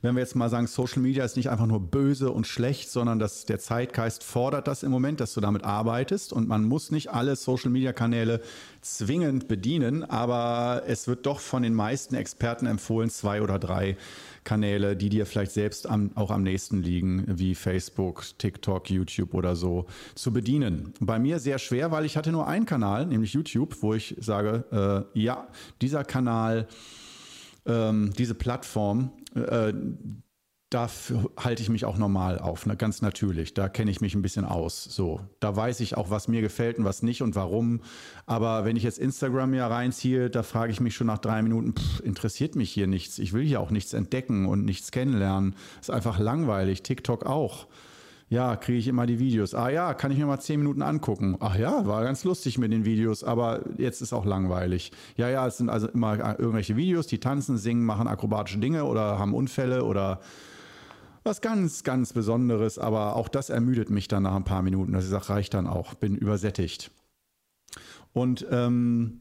wenn 0.01 0.15
wir 0.15 0.21
jetzt 0.21 0.35
mal 0.35 0.49
sagen, 0.49 0.67
Social 0.67 1.01
Media 1.01 1.23
ist 1.23 1.37
nicht 1.37 1.49
einfach 1.49 1.65
nur 1.65 1.79
böse 1.79 2.31
und 2.31 2.47
schlecht, 2.47 2.89
sondern 2.89 3.19
dass 3.19 3.45
der 3.45 3.59
Zeitgeist 3.59 4.23
fordert 4.23 4.67
das 4.67 4.83
im 4.83 4.91
Moment, 4.91 5.19
dass 5.19 5.33
du 5.33 5.41
damit 5.41 5.63
arbeitest 5.63 6.33
und 6.33 6.47
man 6.47 6.65
muss 6.65 6.91
nicht 6.91 7.11
alle 7.11 7.35
Social 7.35 7.71
Media 7.71 7.93
Kanäle 7.93 8.41
zwingend 8.81 9.47
bedienen, 9.47 10.03
aber 10.03 10.83
es 10.87 11.07
wird 11.07 11.25
doch 11.25 11.39
von 11.39 11.63
den 11.63 11.73
meisten 11.73 12.15
Experten 12.15 12.65
empfohlen, 12.65 13.09
zwei 13.09 13.41
oder 13.41 13.59
drei 13.59 13.97
Kanäle, 14.43 14.95
die 14.95 15.09
dir 15.09 15.25
vielleicht 15.25 15.51
selbst 15.51 15.87
am, 15.87 16.11
auch 16.15 16.31
am 16.31 16.41
nächsten 16.41 16.81
liegen, 16.81 17.25
wie 17.27 17.53
Facebook, 17.53 18.23
TikTok, 18.39 18.89
YouTube 18.89 19.33
oder 19.35 19.55
so, 19.55 19.85
zu 20.15 20.33
bedienen. 20.33 20.93
Bei 20.99 21.19
mir 21.19 21.39
sehr 21.39 21.59
schwer, 21.59 21.91
weil 21.91 22.05
ich 22.05 22.17
hatte 22.17 22.31
nur 22.31 22.47
einen 22.47 22.65
Kanal, 22.65 23.05
nämlich 23.05 23.33
YouTube, 23.33 23.77
wo 23.81 23.93
ich 23.93 24.15
sage, 24.19 25.05
äh, 25.15 25.19
ja, 25.19 25.47
dieser 25.81 26.03
Kanal, 26.03 26.67
ähm, 27.67 28.11
diese 28.17 28.33
Plattform, 28.33 29.11
äh, 29.35 29.73
da 30.71 30.89
halte 31.37 31.61
ich 31.61 31.67
mich 31.67 31.83
auch 31.83 31.97
normal 31.97 32.39
auf, 32.39 32.65
ne? 32.65 32.77
ganz 32.77 33.01
natürlich. 33.01 33.53
Da 33.53 33.67
kenne 33.67 33.91
ich 33.91 33.99
mich 33.99 34.15
ein 34.15 34.21
bisschen 34.21 34.45
aus. 34.45 34.85
So, 34.85 35.19
da 35.41 35.53
weiß 35.53 35.81
ich 35.81 35.97
auch, 35.97 36.09
was 36.09 36.29
mir 36.29 36.39
gefällt 36.39 36.77
und 36.77 36.85
was 36.85 37.03
nicht 37.03 37.21
und 37.21 37.35
warum. 37.35 37.81
Aber 38.25 38.63
wenn 38.63 38.77
ich 38.77 38.83
jetzt 38.83 38.97
Instagram 38.97 39.53
ja 39.53 39.67
reinziehe, 39.67 40.29
da 40.29 40.43
frage 40.43 40.71
ich 40.71 40.79
mich 40.79 40.95
schon 40.95 41.07
nach 41.07 41.17
drei 41.17 41.41
Minuten, 41.41 41.73
pff, 41.75 41.99
interessiert 42.05 42.55
mich 42.55 42.71
hier 42.71 42.87
nichts. 42.87 43.19
Ich 43.19 43.33
will 43.33 43.43
hier 43.43 43.59
auch 43.59 43.69
nichts 43.69 43.91
entdecken 43.91 44.45
und 44.45 44.63
nichts 44.63 44.91
kennenlernen. 44.91 45.55
Ist 45.81 45.91
einfach 45.91 46.19
langweilig. 46.19 46.83
TikTok 46.83 47.25
auch. 47.25 47.67
Ja, 48.31 48.55
kriege 48.55 48.77
ich 48.77 48.87
immer 48.87 49.05
die 49.05 49.19
Videos. 49.19 49.53
Ah 49.53 49.67
ja, 49.67 49.93
kann 49.93 50.09
ich 50.09 50.17
mir 50.17 50.25
mal 50.25 50.39
zehn 50.39 50.57
Minuten 50.57 50.81
angucken. 50.81 51.35
Ach 51.41 51.57
ja, 51.57 51.85
war 51.85 52.01
ganz 52.05 52.23
lustig 52.23 52.57
mit 52.57 52.71
den 52.71 52.85
Videos, 52.85 53.25
aber 53.25 53.59
jetzt 53.77 54.01
ist 54.01 54.13
auch 54.13 54.23
langweilig. 54.23 54.93
Ja, 55.17 55.27
ja, 55.27 55.45
es 55.45 55.57
sind 55.57 55.69
also 55.69 55.89
immer 55.89 56.39
irgendwelche 56.39 56.77
Videos, 56.77 57.07
die 57.07 57.19
tanzen, 57.19 57.57
singen, 57.57 57.83
machen 57.83 58.07
akrobatische 58.07 58.59
Dinge 58.59 58.85
oder 58.85 59.19
haben 59.19 59.33
Unfälle 59.33 59.83
oder 59.83 60.21
was 61.25 61.41
ganz, 61.41 61.83
ganz 61.83 62.13
Besonderes, 62.13 62.79
aber 62.79 63.17
auch 63.17 63.27
das 63.27 63.49
ermüdet 63.49 63.89
mich 63.89 64.07
dann 64.07 64.23
nach 64.23 64.35
ein 64.35 64.45
paar 64.45 64.61
Minuten. 64.61 64.93
Das 64.93 65.11
ich 65.11 65.29
reicht 65.29 65.53
dann 65.53 65.67
auch, 65.67 65.93
bin 65.95 66.15
übersättigt. 66.15 66.89
Und 68.13 68.47
ähm, 68.49 69.20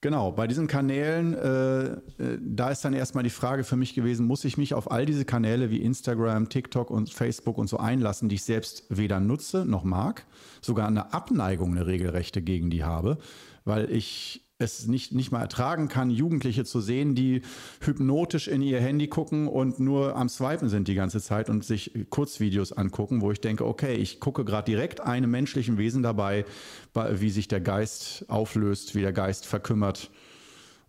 genau, 0.00 0.32
bei 0.32 0.46
diesen 0.46 0.66
Kanälen, 0.66 1.34
äh, 1.34 1.84
äh, 1.84 1.98
da 2.40 2.70
ist 2.70 2.84
dann 2.84 2.92
erstmal 2.92 3.24
die 3.24 3.30
Frage 3.30 3.64
für 3.64 3.76
mich 3.76 3.94
gewesen, 3.94 4.26
muss 4.26 4.44
ich 4.44 4.56
mich 4.56 4.74
auf 4.74 4.90
all 4.90 5.06
diese 5.06 5.24
Kanäle 5.24 5.70
wie 5.70 5.82
Instagram, 5.82 6.48
TikTok 6.48 6.90
und 6.90 7.12
Facebook 7.12 7.58
und 7.58 7.68
so 7.68 7.78
einlassen, 7.78 8.28
die 8.28 8.36
ich 8.36 8.44
selbst 8.44 8.84
weder 8.88 9.20
nutze 9.20 9.64
noch 9.64 9.84
mag, 9.84 10.26
sogar 10.60 10.86
eine 10.88 11.12
Abneigung, 11.12 11.72
eine 11.72 11.86
regelrechte 11.86 12.42
gegen 12.42 12.70
die 12.70 12.84
habe, 12.84 13.18
weil 13.64 13.90
ich 13.90 14.49
es 14.60 14.86
nicht, 14.86 15.12
nicht 15.12 15.32
mal 15.32 15.40
ertragen 15.40 15.88
kann, 15.88 16.10
Jugendliche 16.10 16.64
zu 16.64 16.80
sehen, 16.80 17.14
die 17.14 17.42
hypnotisch 17.80 18.46
in 18.48 18.62
ihr 18.62 18.80
Handy 18.80 19.08
gucken 19.08 19.48
und 19.48 19.80
nur 19.80 20.16
am 20.16 20.28
Swipen 20.28 20.68
sind 20.68 20.86
die 20.86 20.94
ganze 20.94 21.20
Zeit 21.20 21.48
und 21.48 21.64
sich 21.64 21.92
Kurzvideos 22.10 22.72
angucken, 22.72 23.22
wo 23.22 23.32
ich 23.32 23.40
denke, 23.40 23.66
okay, 23.66 23.94
ich 23.94 24.20
gucke 24.20 24.44
gerade 24.44 24.66
direkt 24.66 25.00
einem 25.00 25.30
menschlichen 25.30 25.78
Wesen 25.78 26.02
dabei, 26.02 26.44
wie 26.94 27.30
sich 27.30 27.48
der 27.48 27.60
Geist 27.60 28.24
auflöst, 28.28 28.94
wie 28.94 29.00
der 29.00 29.12
Geist 29.12 29.46
verkümmert 29.46 30.10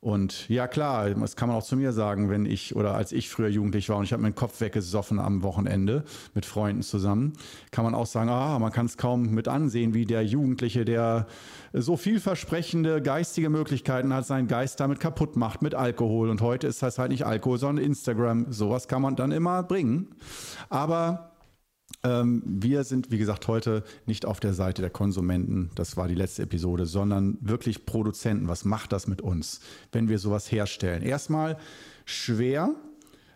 und 0.01 0.49
ja, 0.49 0.67
klar, 0.67 1.11
das 1.11 1.35
kann 1.35 1.47
man 1.47 1.57
auch 1.59 1.63
zu 1.63 1.77
mir 1.77 1.93
sagen, 1.93 2.27
wenn 2.31 2.47
ich 2.47 2.75
oder 2.75 2.95
als 2.95 3.11
ich 3.11 3.29
früher 3.29 3.49
jugendlich 3.49 3.87
war 3.89 3.97
und 3.97 4.03
ich 4.03 4.13
habe 4.13 4.23
meinen 4.23 4.33
Kopf 4.33 4.59
weggesoffen 4.59 5.19
am 5.19 5.43
Wochenende 5.43 6.03
mit 6.33 6.43
Freunden 6.47 6.81
zusammen, 6.81 7.33
kann 7.69 7.85
man 7.85 7.93
auch 7.93 8.07
sagen, 8.07 8.31
ah, 8.31 8.57
man 8.57 8.71
kann 8.71 8.87
es 8.87 8.97
kaum 8.97 9.29
mit 9.29 9.47
ansehen, 9.47 9.93
wie 9.93 10.05
der 10.05 10.25
Jugendliche, 10.25 10.85
der 10.85 11.27
so 11.71 11.97
vielversprechende 11.97 12.99
geistige 13.03 13.51
Möglichkeiten 13.51 14.11
hat, 14.11 14.25
seinen 14.25 14.47
Geist 14.47 14.79
damit 14.79 14.99
kaputt 14.99 15.35
macht 15.35 15.61
mit 15.61 15.75
Alkohol. 15.75 16.31
Und 16.31 16.41
heute 16.41 16.65
ist 16.65 16.81
das 16.81 16.97
halt 16.97 17.11
nicht 17.11 17.27
Alkohol, 17.27 17.59
sondern 17.59 17.85
Instagram. 17.85 18.51
Sowas 18.51 18.87
kann 18.87 19.03
man 19.03 19.15
dann 19.15 19.31
immer 19.31 19.61
bringen. 19.61 20.07
Aber 20.69 21.30
wir 22.03 22.83
sind, 22.83 23.11
wie 23.11 23.19
gesagt, 23.19 23.47
heute 23.47 23.83
nicht 24.07 24.25
auf 24.25 24.39
der 24.39 24.53
Seite 24.53 24.81
der 24.81 24.89
Konsumenten, 24.89 25.69
das 25.75 25.97
war 25.97 26.07
die 26.07 26.15
letzte 26.15 26.43
Episode, 26.43 26.87
sondern 26.87 27.37
wirklich 27.41 27.85
Produzenten. 27.85 28.47
Was 28.47 28.65
macht 28.65 28.91
das 28.91 29.05
mit 29.05 29.21
uns, 29.21 29.61
wenn 29.91 30.09
wir 30.09 30.17
sowas 30.17 30.51
herstellen? 30.51 31.03
Erstmal 31.03 31.57
schwer, 32.05 32.73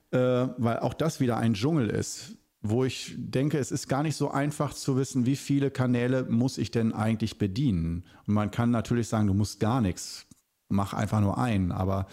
äh, 0.09 0.17
weil 0.17 0.79
auch 0.79 0.95
das 0.95 1.19
wieder 1.19 1.37
ein 1.37 1.53
Dschungel 1.53 1.89
ist 1.89 2.37
wo 2.69 2.83
ich 2.83 3.13
denke, 3.17 3.57
es 3.57 3.71
ist 3.71 3.87
gar 3.87 4.03
nicht 4.03 4.15
so 4.15 4.31
einfach 4.31 4.73
zu 4.73 4.97
wissen, 4.97 5.25
wie 5.25 5.35
viele 5.35 5.71
Kanäle 5.71 6.23
muss 6.23 6.57
ich 6.57 6.71
denn 6.71 6.93
eigentlich 6.93 7.37
bedienen. 7.37 8.03
Und 8.25 8.33
man 8.33 8.51
kann 8.51 8.71
natürlich 8.71 9.07
sagen, 9.07 9.27
du 9.27 9.33
musst 9.33 9.59
gar 9.59 9.81
nichts, 9.81 10.25
mach 10.69 10.93
einfach 10.93 11.21
nur 11.21 11.37
einen, 11.37 11.71
aber 11.71 12.07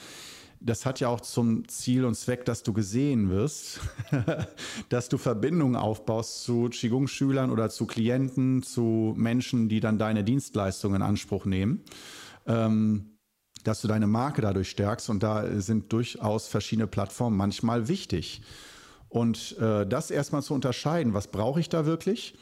das 0.65 0.87
hat 0.87 1.01
ja 1.01 1.09
auch 1.09 1.21
zum 1.21 1.67
Ziel 1.69 2.05
und 2.05 2.15
Zweck, 2.15 2.45
dass 2.45 2.63
du 2.63 2.73
gesehen 2.73 3.31
wirst, 3.31 3.81
dass 4.89 5.09
du 5.09 5.19
Verbindungen 5.19 5.77
aufbaust 5.77 6.45
zu 6.45 6.69
Qigong-Schülern 6.71 7.51
oder 7.51 7.69
zu 7.71 7.87
Klienten, 7.87 8.63
zu 8.63 9.15
Menschen, 9.17 9.69
die 9.69 9.81
dann 9.81 9.99
deine 9.99 10.25
Dienstleistungen 10.25 10.97
in 10.97 11.03
Anspruch 11.03 11.45
nehmen. 11.45 11.83
Ähm, 12.47 13.09
dass 13.65 13.81
du 13.81 13.89
deine 13.89 14.07
Marke 14.07 14.43
dadurch 14.43 14.71
stärkst 14.71 15.09
und 15.09 15.23
da 15.23 15.61
sind 15.61 15.93
durchaus 15.93 16.49
verschiedene 16.49 16.89
Plattformen 16.89 17.37
manchmal 17.37 17.87
wichtig. 17.87 18.43
Und 19.09 19.57
äh, 19.59 19.87
das 19.87 20.11
erstmal 20.11 20.43
zu 20.43 20.55
unterscheiden, 20.55 21.15
was 21.15 21.29
brauche 21.29 21.61
ich 21.61 21.69
da 21.69 21.87
wirklich 21.87 22.37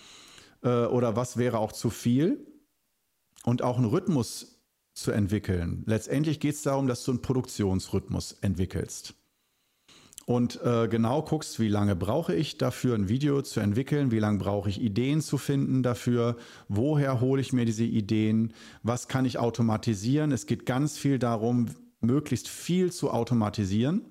äh, 0.62 0.84
oder 0.86 1.16
was 1.16 1.36
wäre 1.36 1.58
auch 1.58 1.72
zu 1.72 1.90
viel 1.90 2.46
und 3.44 3.62
auch 3.62 3.76
einen 3.76 3.86
Rhythmus 3.86 4.59
zu 5.00 5.10
entwickeln. 5.10 5.82
Letztendlich 5.86 6.40
geht 6.40 6.54
es 6.54 6.62
darum, 6.62 6.86
dass 6.86 7.04
du 7.04 7.12
einen 7.12 7.22
Produktionsrhythmus 7.22 8.32
entwickelst. 8.40 9.14
Und 10.26 10.62
äh, 10.62 10.86
genau 10.86 11.22
guckst, 11.22 11.58
wie 11.58 11.68
lange 11.68 11.96
brauche 11.96 12.34
ich 12.34 12.56
dafür, 12.56 12.94
ein 12.94 13.08
Video 13.08 13.42
zu 13.42 13.58
entwickeln, 13.58 14.12
wie 14.12 14.20
lange 14.20 14.38
brauche 14.38 14.68
ich 14.68 14.80
Ideen 14.80 15.22
zu 15.22 15.38
finden 15.38 15.82
dafür, 15.82 16.36
woher 16.68 17.20
hole 17.20 17.40
ich 17.40 17.52
mir 17.52 17.64
diese 17.64 17.84
Ideen, 17.84 18.52
was 18.84 19.08
kann 19.08 19.24
ich 19.24 19.38
automatisieren. 19.38 20.30
Es 20.30 20.46
geht 20.46 20.66
ganz 20.66 20.96
viel 20.96 21.18
darum, 21.18 21.66
möglichst 22.00 22.48
viel 22.48 22.92
zu 22.92 23.10
automatisieren, 23.10 24.04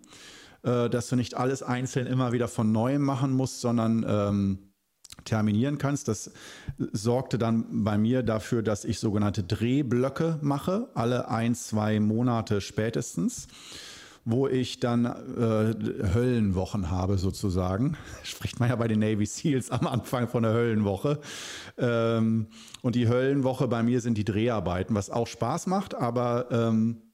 äh, 0.63 0.89
dass 0.89 1.07
du 1.07 1.15
nicht 1.15 1.37
alles 1.37 1.63
einzeln 1.63 2.07
immer 2.07 2.33
wieder 2.33 2.49
von 2.49 2.71
neuem 2.71 3.03
machen 3.03 3.31
musst, 3.31 3.61
sondern 3.61 4.05
ähm, 4.05 4.68
terminieren 5.25 5.77
kannst. 5.77 6.07
Das 6.07 6.31
sorgte 6.77 7.37
dann 7.37 7.83
bei 7.83 7.97
mir 7.97 8.23
dafür, 8.23 8.61
dass 8.61 8.85
ich 8.85 8.99
sogenannte 8.99 9.43
Drehblöcke 9.43 10.39
mache, 10.41 10.89
alle 10.93 11.29
ein, 11.29 11.55
zwei 11.55 11.99
Monate 11.99 12.61
spätestens 12.61 13.47
wo 14.25 14.47
ich 14.47 14.79
dann 14.79 15.05
äh, 15.05 16.13
Höllenwochen 16.13 16.91
habe 16.91 17.17
sozusagen. 17.17 17.97
Spricht 18.23 18.59
man 18.59 18.69
ja 18.69 18.75
bei 18.75 18.87
den 18.87 18.99
Navy 18.99 19.25
Seals 19.25 19.71
am 19.71 19.87
Anfang 19.87 20.27
von 20.27 20.43
der 20.43 20.53
Höllenwoche. 20.53 21.19
Ähm, 21.77 22.47
und 22.81 22.95
die 22.95 23.07
Höllenwoche 23.07 23.67
bei 23.67 23.81
mir 23.81 24.01
sind 24.01 24.17
die 24.17 24.25
Dreharbeiten, 24.25 24.95
was 24.95 25.09
auch 25.09 25.27
Spaß 25.27 25.67
macht, 25.67 25.95
aber 25.95 26.47
ähm, 26.51 26.97
äh, 27.01 27.08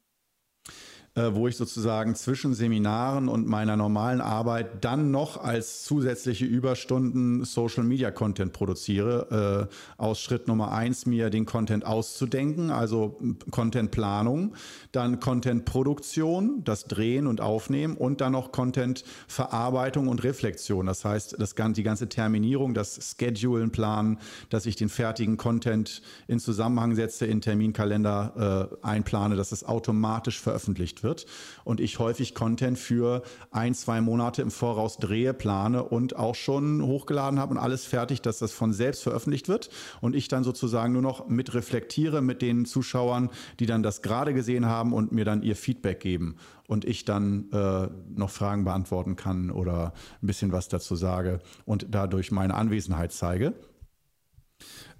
wo 1.33 1.47
ich 1.47 1.55
sozusagen 1.55 2.13
zwischen 2.13 2.53
Seminaren 2.53 3.29
und 3.29 3.47
meiner 3.47 3.77
normalen 3.77 4.19
Arbeit 4.19 4.83
dann 4.83 5.11
noch 5.11 5.41
als 5.41 5.85
zusätzliche 5.85 6.43
Überstunden 6.43 7.45
Social 7.45 7.85
Media 7.85 8.11
Content 8.11 8.51
produziere. 8.51 9.69
Äh, 9.71 9.75
aus 9.97 10.19
Schritt 10.19 10.49
Nummer 10.49 10.73
eins 10.73 11.05
mir 11.05 11.29
den 11.29 11.45
Content 11.45 11.85
auszudenken, 11.85 12.69
also 12.69 13.17
Content 13.49 13.91
Planung, 13.91 14.55
dann 14.91 15.21
Content 15.21 15.63
Produktion, 15.63 16.65
das 16.65 16.83
Drehen 16.83 17.27
und 17.27 17.39
Aufnehmen 17.39 17.95
und 17.95 18.19
dann 18.19 18.33
noch 18.33 18.51
Content 18.51 19.05
Verarbeitung 19.29 20.09
und 20.09 20.21
Reflexion. 20.25 20.85
Das 20.85 21.05
heißt, 21.05 21.37
das, 21.39 21.55
die 21.55 21.83
ganze 21.83 22.09
Terminierung, 22.09 22.73
das 22.73 23.15
Schedulen, 23.17 23.71
Planen, 23.71 24.19
dass 24.49 24.65
ich 24.65 24.75
den 24.75 24.89
fertigen 24.89 25.37
Content 25.37 26.01
in 26.27 26.39
Zusammenhang 26.39 26.93
setze, 26.93 27.25
in 27.25 27.39
Terminkalender 27.39 28.69
äh, 28.83 28.85
einplane, 28.85 29.37
dass 29.37 29.53
es 29.53 29.63
automatisch 29.63 30.41
veröffentlicht 30.41 31.03
wird 31.03 31.04
wird 31.05 31.25
und 31.63 31.79
ich 31.79 31.99
häufig 31.99 32.35
Content 32.35 32.77
für 32.77 33.21
ein, 33.51 33.73
zwei 33.73 34.01
Monate 34.01 34.41
im 34.41 34.51
Voraus 34.51 34.97
drehe, 34.97 35.33
plane 35.33 35.83
und 35.83 36.17
auch 36.17 36.35
schon 36.35 36.81
hochgeladen 36.81 37.39
habe 37.39 37.53
und 37.53 37.57
alles 37.57 37.85
fertig, 37.85 38.21
dass 38.21 38.39
das 38.39 38.51
von 38.51 38.73
selbst 38.73 39.03
veröffentlicht 39.03 39.47
wird 39.47 39.69
und 40.01 40.13
ich 40.13 40.27
dann 40.27 40.43
sozusagen 40.43 40.91
nur 40.91 41.01
noch 41.01 41.29
mit 41.29 41.53
reflektiere 41.53 42.21
mit 42.21 42.41
den 42.41 42.65
Zuschauern, 42.65 43.29
die 43.61 43.65
dann 43.65 43.81
das 43.81 44.01
gerade 44.01 44.33
gesehen 44.33 44.65
haben 44.65 44.91
und 44.91 45.13
mir 45.13 45.23
dann 45.23 45.41
ihr 45.41 45.55
Feedback 45.55 46.01
geben 46.01 46.35
und 46.67 46.83
ich 46.83 47.05
dann 47.05 47.49
äh, 47.53 47.87
noch 48.13 48.29
Fragen 48.29 48.65
beantworten 48.65 49.15
kann 49.15 49.51
oder 49.51 49.93
ein 50.21 50.27
bisschen 50.27 50.51
was 50.51 50.67
dazu 50.67 50.97
sage 50.97 51.39
und 51.65 51.87
dadurch 51.91 52.31
meine 52.31 52.55
Anwesenheit 52.55 53.13
zeige 53.13 53.53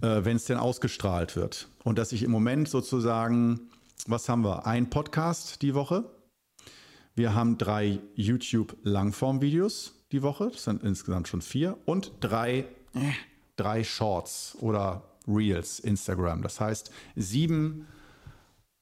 äh, 0.02 0.26
wenn 0.26 0.36
es 0.36 0.46
denn 0.46 0.58
ausgestrahlt 0.58 1.36
wird. 1.36 1.68
Und 1.84 1.98
dass 1.98 2.12
ich 2.12 2.24
im 2.24 2.32
Moment 2.32 2.68
sozusagen 2.68 3.70
was 4.08 4.30
haben 4.30 4.44
wir? 4.44 4.66
Ein 4.66 4.90
Podcast 4.90 5.62
die 5.62 5.74
Woche. 5.74 6.06
Wir 7.16 7.34
haben 7.34 7.58
drei 7.58 8.00
YouTube-Langform-Videos 8.16 10.06
die 10.12 10.22
Woche. 10.22 10.50
Das 10.52 10.64
sind 10.66 10.84
insgesamt 10.84 11.28
schon 11.28 11.42
vier. 11.42 11.78
Und 11.86 12.12
drei, 12.20 12.66
äh, 12.94 13.12
drei 13.56 13.84
Shorts 13.84 14.58
oder 14.60 15.04
Reels, 15.28 15.80
Instagram. 15.80 16.42
Das 16.42 16.60
heißt, 16.60 16.92
sieben 17.16 17.88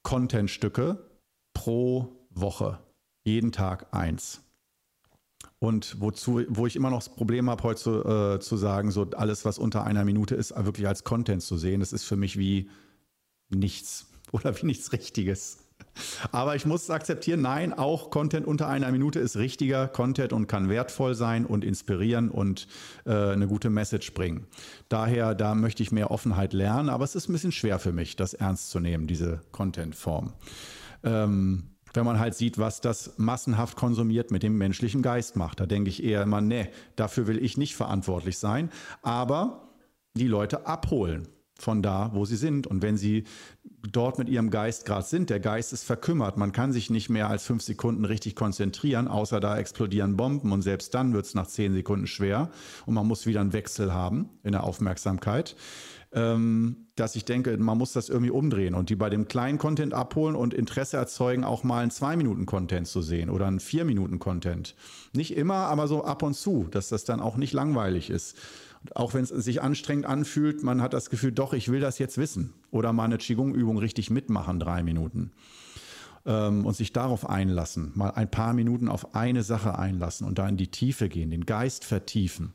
Content-Stücke 0.03 1.09
pro 1.53 2.27
Woche. 2.29 2.79
Jeden 3.25 3.51
Tag 3.51 3.93
eins. 3.93 4.41
Und 5.59 6.01
wozu, 6.01 6.41
wo 6.49 6.67
ich 6.67 6.75
immer 6.75 6.89
noch 6.89 6.97
das 6.97 7.15
Problem 7.15 7.49
habe, 7.49 7.63
heute 7.63 7.81
zu, 7.81 8.03
äh, 8.03 8.39
zu 8.41 8.57
sagen, 8.57 8.91
so 8.91 9.09
alles, 9.11 9.45
was 9.45 9.57
unter 9.57 9.85
einer 9.85 10.03
Minute 10.03 10.35
ist, 10.35 10.53
wirklich 10.57 10.87
als 10.87 11.05
Content 11.05 11.41
zu 11.41 11.57
sehen, 11.57 11.79
das 11.79 11.93
ist 11.93 12.03
für 12.03 12.17
mich 12.17 12.37
wie 12.37 12.69
nichts 13.49 14.12
oder 14.33 14.59
wie 14.61 14.65
nichts 14.65 14.91
Richtiges. 14.91 15.59
Aber 16.31 16.55
ich 16.55 16.65
muss 16.65 16.89
akzeptieren, 16.89 17.41
nein, 17.41 17.71
auch 17.71 18.09
Content 18.09 18.47
unter 18.47 18.67
einer 18.67 18.91
Minute 18.91 19.19
ist 19.19 19.37
richtiger 19.37 19.87
Content 19.87 20.33
und 20.33 20.47
kann 20.47 20.67
wertvoll 20.67 21.13
sein 21.13 21.45
und 21.45 21.63
inspirieren 21.63 22.29
und 22.29 22.67
äh, 23.05 23.11
eine 23.13 23.47
gute 23.47 23.69
Message 23.69 24.13
bringen. 24.13 24.47
Daher, 24.89 25.35
da 25.35 25.53
möchte 25.53 25.83
ich 25.83 25.91
mehr 25.91 26.09
Offenheit 26.09 26.53
lernen, 26.53 26.89
aber 26.89 27.03
es 27.03 27.15
ist 27.15 27.29
ein 27.29 27.33
bisschen 27.33 27.51
schwer 27.51 27.77
für 27.77 27.91
mich, 27.91 28.15
das 28.15 28.33
ernst 28.33 28.71
zu 28.71 28.79
nehmen, 28.79 29.05
diese 29.05 29.41
Content-Form. 29.51 30.33
Ähm, 31.03 31.69
wenn 31.93 32.05
man 32.05 32.17
halt 32.17 32.33
sieht, 32.33 32.57
was 32.57 32.81
das 32.81 33.13
massenhaft 33.17 33.77
konsumiert 33.77 34.31
mit 34.31 34.41
dem 34.41 34.57
menschlichen 34.57 35.03
Geist 35.03 35.35
macht, 35.35 35.59
da 35.59 35.67
denke 35.67 35.89
ich 35.91 36.03
eher 36.03 36.23
immer, 36.23 36.41
nee, 36.41 36.69
dafür 36.95 37.27
will 37.27 37.43
ich 37.43 37.55
nicht 37.57 37.75
verantwortlich 37.75 38.39
sein, 38.39 38.71
aber 39.03 39.69
die 40.15 40.27
Leute 40.27 40.65
abholen 40.65 41.27
von 41.63 41.81
da, 41.81 42.11
wo 42.13 42.25
sie 42.25 42.35
sind. 42.35 42.67
Und 42.67 42.81
wenn 42.81 42.97
sie 42.97 43.23
dort 43.91 44.19
mit 44.19 44.29
ihrem 44.29 44.49
Geist 44.49 44.85
gerade 44.85 45.05
sind, 45.05 45.29
der 45.29 45.39
Geist 45.39 45.73
ist 45.73 45.83
verkümmert, 45.83 46.37
man 46.37 46.51
kann 46.51 46.71
sich 46.71 46.89
nicht 46.89 47.09
mehr 47.09 47.29
als 47.29 47.45
fünf 47.45 47.63
Sekunden 47.63 48.05
richtig 48.05 48.35
konzentrieren, 48.35 49.07
außer 49.07 49.39
da 49.39 49.57
explodieren 49.57 50.15
Bomben 50.17 50.51
und 50.51 50.61
selbst 50.61 50.93
dann 50.93 51.13
wird 51.13 51.25
es 51.25 51.33
nach 51.33 51.47
zehn 51.47 51.73
Sekunden 51.73 52.07
schwer 52.07 52.49
und 52.85 52.93
man 52.93 53.07
muss 53.07 53.25
wieder 53.25 53.41
einen 53.41 53.53
Wechsel 53.53 53.93
haben 53.93 54.29
in 54.43 54.51
der 54.51 54.63
Aufmerksamkeit. 54.63 55.55
Ähm, 56.15 56.83
dass 56.95 57.15
ich 57.15 57.25
denke, 57.25 57.57
man 57.57 57.75
muss 57.75 57.93
das 57.93 58.07
irgendwie 58.07 58.29
umdrehen 58.29 58.75
und 58.75 58.91
die 58.91 58.95
bei 58.95 59.09
dem 59.09 59.27
kleinen 59.27 59.57
Content 59.57 59.95
abholen 59.95 60.35
und 60.35 60.53
Interesse 60.53 60.95
erzeugen, 60.95 61.43
auch 61.43 61.63
mal 61.63 61.81
einen 61.81 61.89
Zwei-Minuten-Content 61.89 62.87
zu 62.87 63.01
sehen 63.01 63.31
oder 63.31 63.47
einen 63.47 63.59
Vier-Minuten-Content. 63.59 64.75
Nicht 65.13 65.35
immer, 65.35 65.55
aber 65.55 65.87
so 65.87 66.03
ab 66.03 66.21
und 66.21 66.35
zu, 66.35 66.67
dass 66.69 66.89
das 66.89 67.03
dann 67.03 67.19
auch 67.19 67.35
nicht 67.35 67.53
langweilig 67.53 68.11
ist 68.11 68.37
auch 68.95 69.13
wenn 69.13 69.23
es 69.23 69.29
sich 69.29 69.61
anstrengend 69.61 70.05
anfühlt, 70.05 70.63
man 70.63 70.81
hat 70.81 70.93
das 70.93 71.09
Gefühl, 71.09 71.31
doch, 71.31 71.53
ich 71.53 71.69
will 71.69 71.79
das 71.79 71.99
jetzt 71.99 72.17
wissen. 72.17 72.53
Oder 72.71 72.93
mal 72.93 73.05
eine 73.05 73.17
Qigong-Übung 73.17 73.77
richtig 73.77 74.09
mitmachen, 74.09 74.59
drei 74.59 74.83
Minuten. 74.83 75.31
Ähm, 76.25 76.65
und 76.65 76.75
sich 76.75 76.93
darauf 76.93 77.29
einlassen, 77.29 77.91
mal 77.95 78.11
ein 78.11 78.31
paar 78.31 78.53
Minuten 78.53 78.87
auf 78.87 79.15
eine 79.15 79.43
Sache 79.43 79.77
einlassen 79.77 80.25
und 80.25 80.39
da 80.39 80.47
in 80.47 80.57
die 80.57 80.71
Tiefe 80.71 81.09
gehen, 81.09 81.29
den 81.29 81.45
Geist 81.45 81.83
vertiefen. 81.83 82.53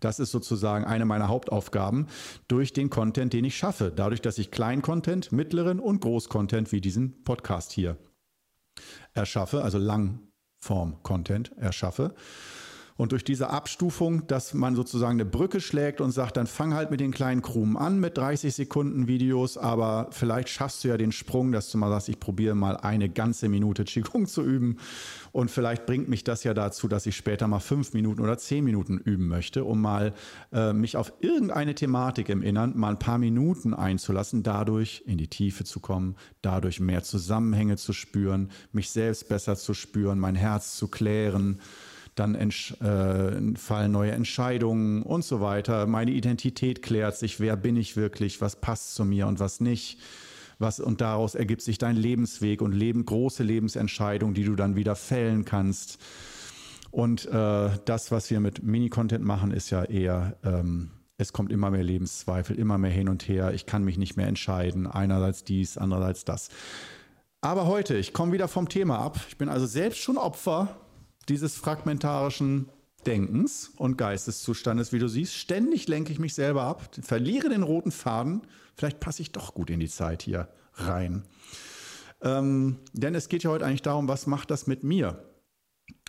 Das 0.00 0.18
ist 0.18 0.30
sozusagen 0.30 0.84
eine 0.84 1.04
meiner 1.04 1.28
Hauptaufgaben 1.28 2.06
durch 2.48 2.72
den 2.72 2.88
Content, 2.88 3.32
den 3.32 3.44
ich 3.44 3.56
schaffe. 3.56 3.92
Dadurch, 3.94 4.20
dass 4.20 4.38
ich 4.38 4.50
Klein-Content, 4.50 5.32
mittleren 5.32 5.80
und 5.80 6.00
Groß-Content 6.00 6.72
wie 6.72 6.80
diesen 6.80 7.22
Podcast 7.24 7.72
hier 7.72 7.96
erschaffe, 9.12 9.62
also 9.62 9.78
Langform-Content 9.78 11.52
erschaffe. 11.56 12.14
Und 13.02 13.10
durch 13.10 13.24
diese 13.24 13.50
Abstufung, 13.50 14.28
dass 14.28 14.54
man 14.54 14.76
sozusagen 14.76 15.14
eine 15.14 15.24
Brücke 15.24 15.60
schlägt 15.60 16.00
und 16.00 16.12
sagt, 16.12 16.36
dann 16.36 16.46
fang 16.46 16.72
halt 16.72 16.92
mit 16.92 17.00
den 17.00 17.10
kleinen 17.10 17.42
Krumen 17.42 17.76
an 17.76 17.98
mit 17.98 18.16
30 18.16 18.54
Sekunden 18.54 19.08
Videos, 19.08 19.58
aber 19.58 20.06
vielleicht 20.12 20.48
schaffst 20.50 20.84
du 20.84 20.88
ja 20.88 20.96
den 20.96 21.10
Sprung, 21.10 21.50
dass 21.50 21.68
du 21.72 21.78
mal 21.78 21.90
sagst, 21.90 22.08
ich 22.10 22.20
probiere 22.20 22.54
mal 22.54 22.76
eine 22.76 23.08
ganze 23.08 23.48
Minute 23.48 23.82
Qigong 23.82 24.28
zu 24.28 24.44
üben. 24.44 24.76
Und 25.32 25.50
vielleicht 25.50 25.84
bringt 25.84 26.08
mich 26.08 26.22
das 26.22 26.44
ja 26.44 26.54
dazu, 26.54 26.86
dass 26.86 27.04
ich 27.06 27.16
später 27.16 27.48
mal 27.48 27.58
fünf 27.58 27.92
Minuten 27.92 28.20
oder 28.20 28.38
zehn 28.38 28.62
Minuten 28.62 28.98
üben 28.98 29.26
möchte, 29.26 29.64
um 29.64 29.80
mal 29.80 30.14
äh, 30.52 30.72
mich 30.72 30.96
auf 30.96 31.12
irgendeine 31.18 31.74
Thematik 31.74 32.28
im 32.28 32.40
Innern 32.40 32.78
mal 32.78 32.90
ein 32.90 33.00
paar 33.00 33.18
Minuten 33.18 33.74
einzulassen, 33.74 34.44
dadurch 34.44 35.02
in 35.06 35.18
die 35.18 35.26
Tiefe 35.26 35.64
zu 35.64 35.80
kommen, 35.80 36.14
dadurch 36.40 36.78
mehr 36.78 37.02
Zusammenhänge 37.02 37.78
zu 37.78 37.94
spüren, 37.94 38.52
mich 38.70 38.90
selbst 38.90 39.28
besser 39.28 39.56
zu 39.56 39.74
spüren, 39.74 40.20
mein 40.20 40.36
Herz 40.36 40.76
zu 40.76 40.86
klären 40.86 41.58
dann 42.14 42.34
äh, 42.34 43.56
fallen 43.56 43.92
neue 43.92 44.12
Entscheidungen 44.12 45.02
und 45.02 45.24
so 45.24 45.40
weiter. 45.40 45.86
Meine 45.86 46.10
Identität 46.10 46.82
klärt 46.82 47.16
sich, 47.16 47.40
wer 47.40 47.56
bin 47.56 47.76
ich 47.76 47.96
wirklich, 47.96 48.40
was 48.40 48.56
passt 48.56 48.94
zu 48.94 49.04
mir 49.04 49.26
und 49.26 49.40
was 49.40 49.60
nicht. 49.60 49.98
Was, 50.58 50.78
und 50.78 51.00
daraus 51.00 51.34
ergibt 51.34 51.62
sich 51.62 51.78
dein 51.78 51.96
Lebensweg 51.96 52.62
und 52.62 52.72
leben, 52.72 53.04
große 53.04 53.42
Lebensentscheidungen, 53.42 54.34
die 54.34 54.44
du 54.44 54.54
dann 54.54 54.76
wieder 54.76 54.94
fällen 54.94 55.44
kannst. 55.44 55.98
Und 56.90 57.26
äh, 57.26 57.70
das, 57.84 58.12
was 58.12 58.30
wir 58.30 58.38
mit 58.38 58.62
Mini-Content 58.62 59.24
machen, 59.24 59.50
ist 59.50 59.70
ja 59.70 59.82
eher, 59.82 60.36
ähm, 60.44 60.90
es 61.16 61.32
kommt 61.32 61.50
immer 61.50 61.70
mehr 61.70 61.82
Lebenszweifel, 61.82 62.56
immer 62.56 62.78
mehr 62.78 62.90
hin 62.90 63.08
und 63.08 63.26
her. 63.26 63.54
Ich 63.54 63.64
kann 63.64 63.82
mich 63.82 63.96
nicht 63.96 64.16
mehr 64.16 64.28
entscheiden. 64.28 64.86
Einerseits 64.86 65.42
dies, 65.42 65.78
andererseits 65.78 66.24
das. 66.24 66.50
Aber 67.40 67.66
heute, 67.66 67.96
ich 67.96 68.12
komme 68.12 68.32
wieder 68.32 68.46
vom 68.46 68.68
Thema 68.68 68.98
ab. 68.98 69.18
Ich 69.28 69.38
bin 69.38 69.48
also 69.48 69.66
selbst 69.66 69.98
schon 69.98 70.18
Opfer 70.18 70.76
dieses 71.28 71.54
fragmentarischen 71.54 72.68
Denkens 73.06 73.72
und 73.76 73.98
Geisteszustandes, 73.98 74.92
wie 74.92 74.98
du 74.98 75.08
siehst. 75.08 75.34
Ständig 75.34 75.88
lenke 75.88 76.12
ich 76.12 76.18
mich 76.18 76.34
selber 76.34 76.62
ab, 76.62 76.90
verliere 77.02 77.48
den 77.48 77.62
roten 77.62 77.90
Faden. 77.90 78.42
Vielleicht 78.76 79.00
passe 79.00 79.22
ich 79.22 79.32
doch 79.32 79.54
gut 79.54 79.70
in 79.70 79.80
die 79.80 79.88
Zeit 79.88 80.22
hier 80.22 80.48
rein. 80.74 81.24
Ähm, 82.22 82.78
denn 82.92 83.14
es 83.14 83.28
geht 83.28 83.42
ja 83.42 83.50
heute 83.50 83.66
eigentlich 83.66 83.82
darum, 83.82 84.08
was 84.08 84.26
macht 84.26 84.50
das 84.50 84.66
mit 84.66 84.84
mir? 84.84 85.28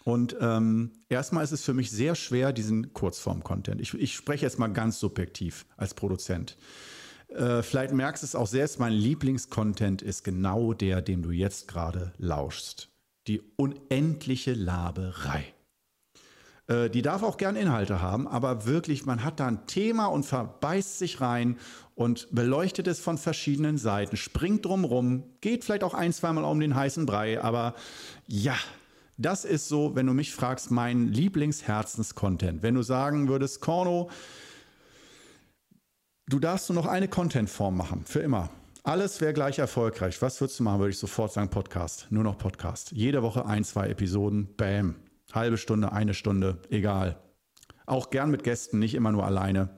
Und 0.03 0.35
ähm, 0.39 0.91
erstmal 1.09 1.43
ist 1.43 1.53
es 1.53 1.63
für 1.63 1.73
mich 1.73 1.89
sehr 1.89 2.13
schwer, 2.15 2.53
diesen 2.53 2.93
Kurzform-Content. 2.93 3.81
Ich, 3.81 3.93
ich 3.93 4.13
spreche 4.13 4.45
jetzt 4.45 4.59
mal 4.59 4.67
ganz 4.67 4.99
subjektiv 4.99 5.65
als 5.77 5.93
Produzent. 5.93 6.57
Äh, 7.29 7.63
vielleicht 7.63 7.93
merkst 7.93 8.21
du 8.21 8.25
es 8.25 8.35
auch 8.35 8.47
selbst, 8.47 8.79
mein 8.79 8.93
Lieblingscontent 8.93 10.01
ist 10.01 10.23
genau 10.23 10.73
der, 10.73 11.01
dem 11.01 11.23
du 11.23 11.31
jetzt 11.31 11.67
gerade 11.67 12.13
lauschst 12.17 12.92
die 13.27 13.41
unendliche 13.55 14.53
Laberei. 14.53 15.53
Äh, 16.67 16.89
die 16.89 17.01
darf 17.01 17.23
auch 17.23 17.37
gern 17.37 17.55
Inhalte 17.55 18.01
haben, 18.01 18.27
aber 18.27 18.65
wirklich, 18.65 19.05
man 19.05 19.23
hat 19.23 19.39
da 19.39 19.47
ein 19.47 19.67
Thema 19.67 20.07
und 20.07 20.25
verbeißt 20.25 20.99
sich 20.99 21.21
rein 21.21 21.57
und 21.95 22.27
beleuchtet 22.31 22.87
es 22.87 22.99
von 22.99 23.17
verschiedenen 23.17 23.77
Seiten, 23.77 24.17
springt 24.17 24.65
drumrum, 24.65 25.23
geht 25.41 25.63
vielleicht 25.63 25.83
auch 25.83 25.93
ein, 25.93 26.13
zweimal 26.13 26.43
um 26.43 26.59
den 26.59 26.75
heißen 26.75 27.05
Brei, 27.05 27.41
aber 27.41 27.75
ja, 28.27 28.55
das 29.17 29.45
ist 29.45 29.67
so, 29.67 29.95
wenn 29.95 30.07
du 30.07 30.13
mich 30.13 30.33
fragst, 30.33 30.71
mein 30.71 31.07
Lieblingsherzens-Content. 31.09 32.63
Wenn 32.63 32.73
du 32.73 32.81
sagen 32.81 33.27
würdest, 33.27 33.61
Korno, 33.61 34.09
du 36.27 36.39
darfst 36.39 36.69
nur 36.69 36.81
noch 36.81 36.89
eine 36.89 37.07
Content-Form 37.07 37.77
machen, 37.77 38.05
für 38.05 38.21
immer. 38.21 38.49
Alles 38.85 39.21
wäre 39.21 39.31
gleich 39.31 39.59
erfolgreich. 39.59 40.21
Was 40.21 40.41
würdest 40.41 40.59
du 40.59 40.63
machen? 40.63 40.79
Würde 40.79 40.91
ich 40.91 40.99
sofort 40.99 41.31
sagen, 41.31 41.49
Podcast. 41.49 42.07
Nur 42.09 42.25
noch 42.25 42.37
Podcast. 42.37 42.91
Jede 42.91 43.23
Woche 43.23 43.45
ein, 43.45 43.63
zwei 43.63 43.87
Episoden. 43.87 44.53
Bam. 44.57 44.95
Halbe 45.31 45.57
Stunde, 45.57 45.93
eine 45.93 46.13
Stunde, 46.13 46.61
egal. 46.69 47.17
Auch 47.85 48.09
gern 48.09 48.29
mit 48.29 48.43
Gästen, 48.43 48.79
nicht 48.79 48.93
immer 48.93 49.13
nur 49.13 49.25
alleine. 49.25 49.69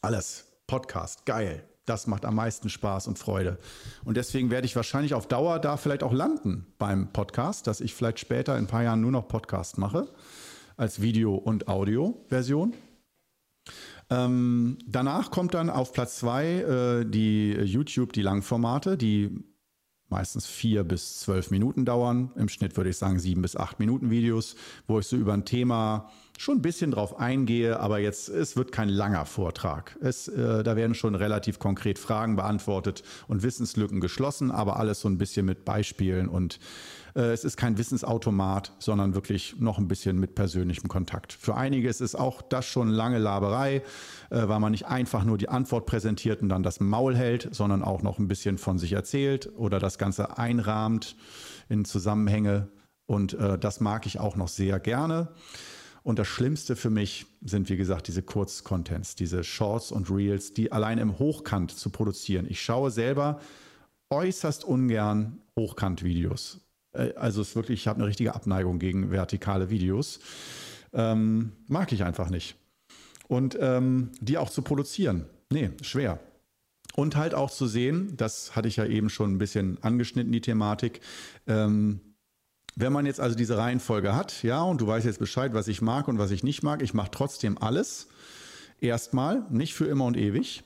Alles. 0.00 0.46
Podcast. 0.66 1.26
Geil. 1.26 1.68
Das 1.84 2.06
macht 2.06 2.24
am 2.24 2.34
meisten 2.34 2.70
Spaß 2.70 3.08
und 3.08 3.18
Freude. 3.18 3.58
Und 4.06 4.16
deswegen 4.16 4.50
werde 4.50 4.64
ich 4.64 4.74
wahrscheinlich 4.74 5.12
auf 5.12 5.28
Dauer 5.28 5.58
da 5.58 5.76
vielleicht 5.76 6.02
auch 6.02 6.14
landen 6.14 6.72
beim 6.78 7.12
Podcast, 7.12 7.66
dass 7.66 7.82
ich 7.82 7.94
vielleicht 7.94 8.20
später 8.20 8.56
in 8.56 8.64
ein 8.64 8.68
paar 8.68 8.84
Jahren 8.84 9.02
nur 9.02 9.12
noch 9.12 9.28
Podcast 9.28 9.76
mache 9.76 10.08
als 10.78 11.02
Video- 11.02 11.34
und 11.34 11.68
Audio-Version. 11.68 12.72
Ähm, 14.10 14.78
danach 14.86 15.30
kommt 15.30 15.54
dann 15.54 15.70
auf 15.70 15.92
Platz 15.92 16.18
zwei 16.18 16.46
äh, 16.46 17.04
die 17.04 17.52
YouTube, 17.52 18.12
die 18.12 18.22
Langformate, 18.22 18.96
die 18.96 19.44
meistens 20.10 20.46
vier 20.46 20.84
bis 20.84 21.20
zwölf 21.20 21.50
Minuten 21.50 21.84
dauern. 21.84 22.32
Im 22.34 22.48
Schnitt 22.48 22.76
würde 22.76 22.90
ich 22.90 22.96
sagen 22.96 23.20
sieben 23.20 23.42
bis 23.42 23.56
acht 23.56 23.78
Minuten 23.78 24.10
Videos, 24.10 24.56
wo 24.88 24.98
ich 24.98 25.06
so 25.06 25.16
über 25.16 25.32
ein 25.32 25.44
Thema 25.44 26.10
schon 26.36 26.56
ein 26.56 26.62
bisschen 26.62 26.90
drauf 26.90 27.18
eingehe, 27.18 27.78
aber 27.78 27.98
jetzt, 27.98 28.28
es 28.28 28.56
wird 28.56 28.72
kein 28.72 28.88
langer 28.88 29.26
Vortrag. 29.26 29.96
Es, 30.00 30.26
äh, 30.26 30.62
da 30.62 30.74
werden 30.74 30.94
schon 30.94 31.14
relativ 31.14 31.58
konkret 31.58 31.98
Fragen 31.98 32.34
beantwortet 32.34 33.02
und 33.28 33.42
Wissenslücken 33.42 34.00
geschlossen, 34.00 34.50
aber 34.50 34.78
alles 34.78 35.00
so 35.00 35.08
ein 35.08 35.18
bisschen 35.18 35.46
mit 35.46 35.64
Beispielen 35.64 36.28
und 36.28 36.58
es 37.18 37.44
ist 37.44 37.56
kein 37.56 37.78
Wissensautomat, 37.78 38.72
sondern 38.78 39.14
wirklich 39.14 39.56
noch 39.58 39.78
ein 39.78 39.88
bisschen 39.88 40.18
mit 40.18 40.34
persönlichem 40.34 40.88
Kontakt. 40.88 41.32
Für 41.32 41.56
einige 41.56 41.88
ist 41.88 42.00
es 42.00 42.14
auch 42.14 42.42
das 42.42 42.66
schon 42.66 42.88
lange 42.88 43.18
Laberei, 43.18 43.82
äh, 44.30 44.48
weil 44.48 44.60
man 44.60 44.72
nicht 44.72 44.86
einfach 44.86 45.24
nur 45.24 45.38
die 45.38 45.48
Antwort 45.48 45.86
präsentiert 45.86 46.42
und 46.42 46.48
dann 46.48 46.62
das 46.62 46.80
Maul 46.80 47.16
hält, 47.16 47.48
sondern 47.52 47.82
auch 47.82 48.02
noch 48.02 48.18
ein 48.18 48.28
bisschen 48.28 48.58
von 48.58 48.78
sich 48.78 48.92
erzählt 48.92 49.50
oder 49.56 49.78
das 49.78 49.98
Ganze 49.98 50.38
einrahmt 50.38 51.16
in 51.68 51.84
Zusammenhänge. 51.84 52.68
Und 53.06 53.34
äh, 53.34 53.58
das 53.58 53.80
mag 53.80 54.06
ich 54.06 54.20
auch 54.20 54.36
noch 54.36 54.48
sehr 54.48 54.78
gerne. 54.78 55.28
Und 56.02 56.18
das 56.18 56.28
Schlimmste 56.28 56.76
für 56.76 56.90
mich 56.90 57.26
sind, 57.42 57.68
wie 57.68 57.76
gesagt, 57.76 58.08
diese 58.08 58.22
Kurzcontents, 58.22 59.16
diese 59.16 59.44
Shorts 59.44 59.92
und 59.92 60.10
Reels, 60.10 60.54
die 60.54 60.72
allein 60.72 60.98
im 60.98 61.18
Hochkant 61.18 61.72
zu 61.72 61.90
produzieren. 61.90 62.46
Ich 62.48 62.62
schaue 62.62 62.90
selber 62.90 63.40
äußerst 64.10 64.64
ungern 64.64 65.40
Hochkant-Videos. 65.58 66.60
Äh, 66.92 67.14
also 67.14 67.42
es 67.42 67.50
ist 67.50 67.56
wirklich, 67.56 67.80
ich 67.80 67.88
habe 67.88 67.98
eine 67.98 68.08
richtige 68.08 68.34
Abneigung 68.34 68.78
gegen 68.78 69.10
vertikale 69.10 69.70
Videos. 69.70 70.20
Ähm, 70.92 71.52
mag 71.68 71.92
ich 71.92 72.04
einfach 72.04 72.30
nicht. 72.30 72.56
Und 73.28 73.56
ähm, 73.60 74.10
die 74.20 74.38
auch 74.38 74.50
zu 74.50 74.62
produzieren, 74.62 75.26
nee, 75.50 75.70
schwer. 75.82 76.18
Und 76.96 77.14
halt 77.14 77.34
auch 77.34 77.50
zu 77.50 77.66
sehen, 77.66 78.16
das 78.16 78.56
hatte 78.56 78.66
ich 78.66 78.76
ja 78.76 78.84
eben 78.84 79.08
schon 79.08 79.32
ein 79.32 79.38
bisschen 79.38 79.78
angeschnitten, 79.82 80.32
die 80.32 80.40
Thematik. 80.40 81.00
Ähm, 81.46 82.00
wenn 82.76 82.92
man 82.92 83.06
jetzt 83.06 83.20
also 83.20 83.36
diese 83.36 83.56
Reihenfolge 83.56 84.14
hat, 84.14 84.42
ja, 84.42 84.62
und 84.62 84.80
du 84.80 84.86
weißt 84.86 85.06
jetzt 85.06 85.18
Bescheid, 85.18 85.54
was 85.54 85.68
ich 85.68 85.82
mag 85.82 86.08
und 86.08 86.18
was 86.18 86.30
ich 86.30 86.42
nicht 86.42 86.62
mag, 86.62 86.82
ich 86.82 86.94
mache 86.94 87.10
trotzdem 87.10 87.58
alles. 87.58 88.08
Erstmal, 88.80 89.44
nicht 89.50 89.74
für 89.74 89.86
immer 89.86 90.06
und 90.06 90.16
ewig. 90.16 90.64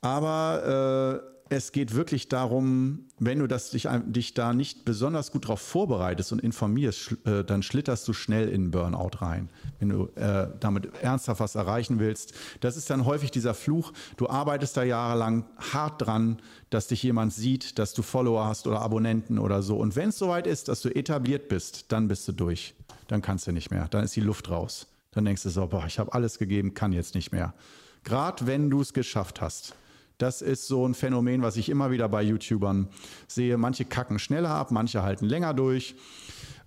Aber 0.00 1.22
äh, 1.22 1.37
es 1.50 1.72
geht 1.72 1.94
wirklich 1.94 2.28
darum, 2.28 3.06
wenn 3.18 3.38
du 3.38 3.46
das, 3.46 3.70
dich, 3.70 3.88
dich 4.06 4.34
da 4.34 4.52
nicht 4.52 4.84
besonders 4.84 5.32
gut 5.32 5.44
darauf 5.44 5.60
vorbereitest 5.60 6.32
und 6.32 6.40
informierst, 6.40 7.16
äh, 7.24 7.44
dann 7.44 7.62
schlitterst 7.62 8.06
du 8.06 8.12
schnell 8.12 8.48
in 8.48 8.70
Burnout 8.70 9.20
rein, 9.20 9.48
wenn 9.78 9.88
du 9.88 10.08
äh, 10.14 10.48
damit 10.60 10.90
ernsthaft 11.02 11.40
was 11.40 11.54
erreichen 11.54 11.98
willst. 11.98 12.34
Das 12.60 12.76
ist 12.76 12.90
dann 12.90 13.04
häufig 13.04 13.30
dieser 13.30 13.54
Fluch, 13.54 13.92
du 14.16 14.28
arbeitest 14.28 14.76
da 14.76 14.82
jahrelang 14.82 15.44
hart 15.72 16.06
dran, 16.06 16.38
dass 16.70 16.88
dich 16.88 17.02
jemand 17.02 17.32
sieht, 17.32 17.78
dass 17.78 17.94
du 17.94 18.02
Follower 18.02 18.46
hast 18.46 18.66
oder 18.66 18.80
Abonnenten 18.80 19.38
oder 19.38 19.62
so. 19.62 19.76
Und 19.76 19.96
wenn 19.96 20.10
es 20.10 20.18
soweit 20.18 20.46
ist, 20.46 20.68
dass 20.68 20.82
du 20.82 20.94
etabliert 20.94 21.48
bist, 21.48 21.86
dann 21.92 22.08
bist 22.08 22.28
du 22.28 22.32
durch. 22.32 22.74
Dann 23.08 23.22
kannst 23.22 23.46
du 23.46 23.52
nicht 23.52 23.70
mehr. 23.70 23.88
Dann 23.88 24.04
ist 24.04 24.14
die 24.16 24.20
Luft 24.20 24.50
raus. 24.50 24.86
Dann 25.12 25.24
denkst 25.24 25.42
du 25.42 25.48
so, 25.48 25.66
boah, 25.66 25.84
ich 25.86 25.98
habe 25.98 26.12
alles 26.12 26.38
gegeben, 26.38 26.74
kann 26.74 26.92
jetzt 26.92 27.14
nicht 27.14 27.32
mehr. 27.32 27.54
Gerade 28.04 28.46
wenn 28.46 28.70
du 28.70 28.80
es 28.80 28.92
geschafft 28.92 29.40
hast. 29.40 29.74
Das 30.18 30.42
ist 30.42 30.66
so 30.66 30.86
ein 30.86 30.94
Phänomen, 30.94 31.42
was 31.42 31.56
ich 31.56 31.68
immer 31.68 31.92
wieder 31.92 32.08
bei 32.08 32.22
YouTubern 32.22 32.88
sehe. 33.28 33.56
Manche 33.56 33.84
kacken 33.84 34.18
schneller 34.18 34.50
ab, 34.50 34.72
manche 34.72 35.02
halten 35.02 35.26
länger 35.26 35.54
durch. 35.54 35.94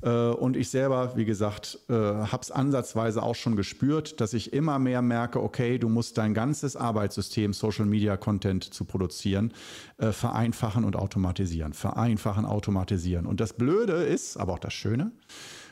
Äh, 0.02 0.10
und 0.10 0.56
ich 0.56 0.70
selber, 0.70 1.18
wie 1.18 1.26
gesagt, 1.26 1.78
äh, 1.90 1.94
habe 1.94 2.40
es 2.42 2.50
ansatzweise 2.50 3.22
auch 3.22 3.36
schon 3.36 3.58
gespürt, 3.58 4.22
dass 4.22 4.34
ich 4.34 4.54
immer 4.54 4.80
mehr 4.80 5.02
merke, 5.02 5.42
okay, 5.44 5.78
du 5.78 5.90
musst 5.90 6.18
dein 6.18 6.34
ganzes 6.34 6.76
Arbeitssystem, 6.78 7.54
Social 7.54 7.86
Media 7.86 8.18
Content 8.18 8.64
zu 8.64 8.86
produzieren, 8.86 9.54
äh, 9.98 10.12
vereinfachen 10.12 10.86
und 10.86 10.96
automatisieren. 10.96 11.74
Vereinfachen, 11.74 12.46
automatisieren. 12.46 13.26
Und 13.26 13.42
das 13.42 13.54
Blöde 13.54 13.94
ist, 13.94 14.38
aber 14.38 14.54
auch 14.54 14.60
das 14.60 14.74
Schöne, 14.74 15.12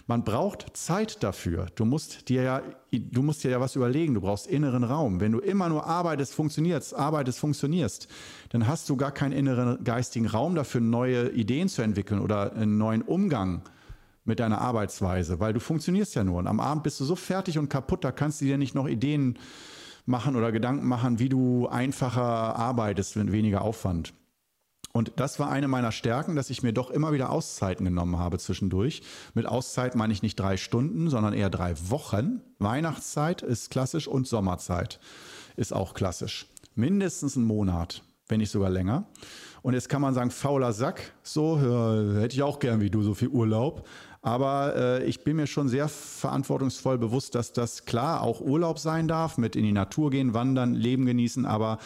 man 0.09 0.23
braucht 0.23 0.75
Zeit 0.75 1.21
dafür. 1.21 1.67
Du 1.75 1.85
musst 1.85 2.29
dir 2.29 2.41
ja, 2.41 2.61
du 2.91 3.21
musst 3.21 3.43
dir 3.43 3.51
ja 3.51 3.59
was 3.61 3.75
überlegen. 3.75 4.15
Du 4.15 4.21
brauchst 4.21 4.47
inneren 4.47 4.83
Raum. 4.83 5.19
Wenn 5.19 5.31
du 5.31 5.37
immer 5.37 5.69
nur 5.69 5.85
arbeitest, 5.85 6.33
funktionierst, 6.33 6.95
arbeitest, 6.95 7.37
funktionierst, 7.37 8.07
dann 8.49 8.65
hast 8.65 8.89
du 8.89 8.97
gar 8.97 9.11
keinen 9.11 9.33
inneren 9.33 9.83
geistigen 9.83 10.25
Raum 10.25 10.55
dafür, 10.55 10.81
neue 10.81 11.29
Ideen 11.29 11.69
zu 11.69 11.83
entwickeln 11.83 12.21
oder 12.21 12.53
einen 12.53 12.79
neuen 12.79 13.03
Umgang 13.03 13.61
mit 14.25 14.39
deiner 14.39 14.59
Arbeitsweise, 14.61 15.39
weil 15.39 15.53
du 15.53 15.59
funktionierst 15.59 16.15
ja 16.15 16.23
nur. 16.23 16.39
Und 16.39 16.47
am 16.47 16.59
Abend 16.59 16.81
bist 16.81 16.99
du 16.99 17.05
so 17.05 17.15
fertig 17.15 17.59
und 17.59 17.69
kaputt, 17.69 18.03
da 18.03 18.11
kannst 18.11 18.41
du 18.41 18.45
dir 18.45 18.57
nicht 18.57 18.73
noch 18.73 18.87
Ideen 18.87 19.37
machen 20.07 20.35
oder 20.35 20.51
Gedanken 20.51 20.87
machen, 20.87 21.19
wie 21.19 21.29
du 21.29 21.67
einfacher 21.67 22.55
arbeitest 22.55 23.15
mit 23.15 23.31
weniger 23.31 23.61
Aufwand. 23.61 24.13
Und 24.99 25.13
das 25.15 25.39
war 25.39 25.49
eine 25.49 25.69
meiner 25.69 25.93
Stärken, 25.93 26.35
dass 26.35 26.49
ich 26.49 26.61
mir 26.61 26.73
doch 26.73 26.91
immer 26.91 27.13
wieder 27.13 27.29
Auszeiten 27.29 27.85
genommen 27.85 28.19
habe 28.19 28.37
zwischendurch. 28.37 29.01
Mit 29.33 29.45
Auszeit 29.45 29.95
meine 29.95 30.11
ich 30.11 30.23
nicht 30.23 30.37
drei 30.37 30.57
Stunden, 30.57 31.09
sondern 31.09 31.31
eher 31.31 31.49
drei 31.49 31.73
Wochen. 31.89 32.41
Weihnachtszeit 32.57 33.41
ist 33.41 33.71
klassisch 33.71 34.09
und 34.09 34.27
Sommerzeit 34.27 34.99
ist 35.55 35.73
auch 35.73 35.93
klassisch. 35.93 36.47
Mindestens 36.75 37.37
einen 37.37 37.45
Monat, 37.45 38.03
wenn 38.27 38.41
nicht 38.41 38.51
sogar 38.51 38.69
länger. 38.69 39.05
Und 39.61 39.73
jetzt 39.73 39.87
kann 39.87 40.01
man 40.01 40.13
sagen, 40.13 40.31
fauler 40.31 40.73
Sack, 40.73 41.13
so 41.23 41.55
äh, 41.55 42.19
hätte 42.19 42.35
ich 42.35 42.43
auch 42.43 42.59
gern 42.59 42.81
wie 42.81 42.89
du 42.89 43.01
so 43.01 43.13
viel 43.13 43.29
Urlaub. 43.29 43.87
Aber 44.21 44.75
äh, 44.75 45.05
ich 45.05 45.23
bin 45.23 45.37
mir 45.37 45.47
schon 45.47 45.69
sehr 45.69 45.87
verantwortungsvoll 45.87 46.97
bewusst, 46.97 47.35
dass 47.35 47.53
das 47.53 47.85
klar 47.85 48.21
auch 48.21 48.41
Urlaub 48.41 48.79
sein 48.79 49.07
darf, 49.07 49.37
mit 49.37 49.55
in 49.55 49.63
die 49.63 49.71
Natur 49.71 50.11
gehen, 50.11 50.33
wandern, 50.33 50.73
Leben 50.73 51.05
genießen, 51.05 51.45
aber 51.45 51.77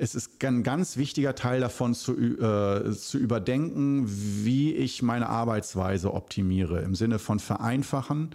es 0.00 0.14
ist 0.14 0.42
ein 0.44 0.62
ganz 0.62 0.96
wichtiger 0.96 1.34
Teil 1.34 1.60
davon 1.60 1.92
zu, 1.92 2.16
äh, 2.16 2.92
zu 2.92 3.18
überdenken, 3.18 4.04
wie 4.06 4.72
ich 4.72 5.02
meine 5.02 5.28
Arbeitsweise 5.28 6.14
optimiere 6.14 6.82
im 6.82 6.94
Sinne 6.94 7.18
von 7.18 7.40
vereinfachen 7.40 8.30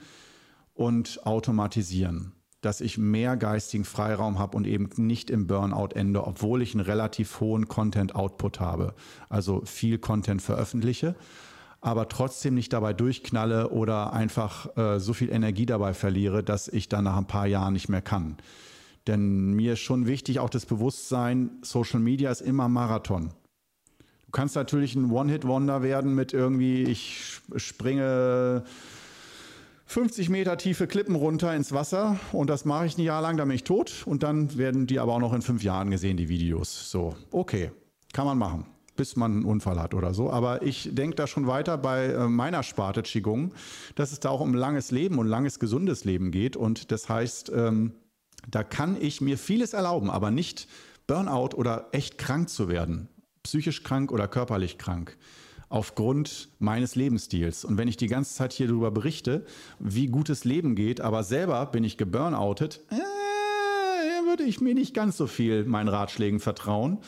und 0.73 1.25
automatisieren 1.25 2.33
dass 2.61 2.79
ich 2.79 2.97
mehr 2.97 3.35
geistigen 3.35 3.83
Freiraum 3.83 4.39
habe 4.39 4.55
und 4.55 4.65
eben 4.65 4.89
nicht 4.95 5.29
im 5.29 5.47
Burnout 5.47 5.89
ende, 5.95 6.25
obwohl 6.25 6.61
ich 6.61 6.73
einen 6.73 6.85
relativ 6.85 7.41
hohen 7.41 7.67
Content-Output 7.67 8.61
habe, 8.61 8.93
also 9.27 9.61
viel 9.65 9.97
Content 9.97 10.41
veröffentliche, 10.41 11.13
aber 11.81 12.07
trotzdem 12.07 12.53
nicht 12.53 12.71
dabei 12.71 12.93
durchknalle 12.93 13.67
oder 13.71 14.13
einfach 14.13 14.77
äh, 14.77 15.01
so 15.01 15.11
viel 15.11 15.29
Energie 15.29 15.65
dabei 15.65 15.93
verliere, 15.93 16.41
dass 16.41 16.69
ich 16.69 16.87
dann 16.87 17.03
nach 17.03 17.17
ein 17.17 17.27
paar 17.27 17.47
Jahren 17.47 17.73
nicht 17.73 17.89
mehr 17.89 18.01
kann. 18.01 18.37
Denn 19.07 19.53
mir 19.53 19.73
ist 19.73 19.79
schon 19.79 20.07
wichtig 20.07 20.39
auch 20.39 20.49
das 20.49 20.65
Bewusstsein, 20.65 21.51
Social 21.61 21.99
Media 21.99 22.31
ist 22.31 22.41
immer 22.41 22.69
Marathon. 22.69 23.33
Du 24.25 24.31
kannst 24.31 24.55
natürlich 24.55 24.95
ein 24.95 25.11
One-Hit-Wonder 25.11 25.83
werden 25.83 26.15
mit 26.15 26.33
irgendwie, 26.33 26.83
ich 26.83 27.41
springe 27.57 28.63
50 29.85 30.29
Meter 30.29 30.57
tiefe 30.57 30.87
Klippen 30.87 31.15
runter 31.15 31.53
ins 31.53 31.71
Wasser 31.71 32.17
und 32.31 32.49
das 32.49 32.65
mache 32.65 32.85
ich 32.85 32.97
ein 32.97 33.01
Jahr 33.01 33.21
lang, 33.21 33.37
dann 33.37 33.47
bin 33.49 33.55
ich 33.55 33.63
tot 33.63 34.03
und 34.05 34.23
dann 34.23 34.57
werden 34.57 34.87
die 34.87 34.99
aber 34.99 35.13
auch 35.13 35.19
noch 35.19 35.33
in 35.33 35.41
fünf 35.41 35.63
Jahren 35.63 35.91
gesehen, 35.91 36.17
die 36.17 36.29
Videos. 36.29 36.89
So, 36.89 37.15
okay, 37.31 37.71
kann 38.13 38.25
man 38.25 38.37
machen, 38.37 38.65
bis 38.95 39.15
man 39.15 39.33
einen 39.33 39.45
Unfall 39.45 39.79
hat 39.79 39.93
oder 39.93 40.13
so. 40.13 40.31
Aber 40.31 40.63
ich 40.63 40.89
denke 40.93 41.15
da 41.15 41.27
schon 41.27 41.45
weiter 41.45 41.77
bei 41.77 42.05
äh, 42.05 42.27
meiner 42.27 42.63
Sparte 42.63 43.03
Qigong, 43.03 43.53
dass 43.95 44.13
es 44.13 44.19
da 44.19 44.29
auch 44.29 44.39
um 44.39 44.53
langes 44.55 44.89
Leben 44.91 45.19
und 45.19 45.27
langes 45.27 45.59
gesundes 45.59 46.05
Leben 46.05 46.31
geht 46.31 46.55
und 46.55 46.91
das 46.91 47.09
heißt, 47.09 47.51
ähm, 47.53 47.91
da 48.49 48.63
kann 48.63 48.99
ich 48.99 49.21
mir 49.21 49.37
vieles 49.37 49.73
erlauben, 49.73 50.09
aber 50.09 50.31
nicht 50.31 50.67
Burnout 51.07 51.55
oder 51.55 51.89
echt 51.91 52.17
krank 52.17 52.49
zu 52.49 52.69
werden, 52.69 53.09
psychisch 53.43 53.83
krank 53.83 54.11
oder 54.11 54.27
körperlich 54.27 54.77
krank 54.77 55.17
aufgrund 55.73 56.49
meines 56.59 56.95
Lebensstils. 56.95 57.65
Und 57.65 57.79
wenn 57.79 57.87
ich 57.87 57.97
die 57.97 58.07
ganze 58.07 58.35
Zeit 58.35 58.53
hier 58.53 58.67
darüber 58.67 58.91
berichte, 58.91 59.43
wie 59.79 60.05
gutes 60.05 60.45
Leben 60.45 60.75
geht, 60.75 61.01
aber 61.01 61.23
selber 61.23 61.65
bin 61.65 61.83
ich 61.83 61.97
geburnoutet, 61.97 62.81
äh, 62.91 64.27
würde 64.27 64.43
ich 64.43 64.61
mir 64.61 64.75
nicht 64.75 64.93
ganz 64.93 65.17
so 65.17 65.25
viel 65.25 65.65
meinen 65.65 65.87
Ratschlägen 65.87 66.39
vertrauen. 66.39 66.99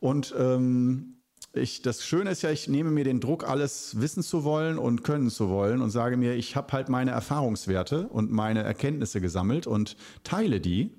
Und 0.00 0.34
ähm, 0.36 1.19
ich, 1.52 1.82
das 1.82 2.04
Schöne 2.04 2.30
ist 2.30 2.42
ja, 2.42 2.50
ich 2.50 2.68
nehme 2.68 2.90
mir 2.90 3.04
den 3.04 3.20
Druck, 3.20 3.48
alles 3.48 4.00
wissen 4.00 4.22
zu 4.22 4.44
wollen 4.44 4.78
und 4.78 5.02
können 5.02 5.30
zu 5.30 5.48
wollen 5.48 5.82
und 5.82 5.90
sage 5.90 6.16
mir, 6.16 6.34
ich 6.34 6.54
habe 6.56 6.72
halt 6.72 6.88
meine 6.88 7.10
Erfahrungswerte 7.10 8.08
und 8.08 8.30
meine 8.30 8.62
Erkenntnisse 8.62 9.20
gesammelt 9.20 9.66
und 9.66 9.96
teile 10.22 10.60
die. 10.60 10.90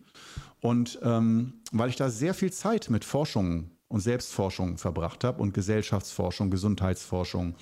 Und 0.59 0.99
ähm, 1.03 1.53
weil 1.71 1.89
ich 1.89 1.95
da 1.95 2.09
sehr 2.09 2.33
viel 2.33 2.51
Zeit 2.51 2.89
mit 2.89 3.05
Forschung 3.05 3.71
und 3.87 4.01
Selbstforschung 4.01 4.77
verbracht 4.77 5.23
habe 5.23 5.41
und 5.41 5.53
Gesellschaftsforschung, 5.53 6.51
Gesundheitsforschung 6.51 7.55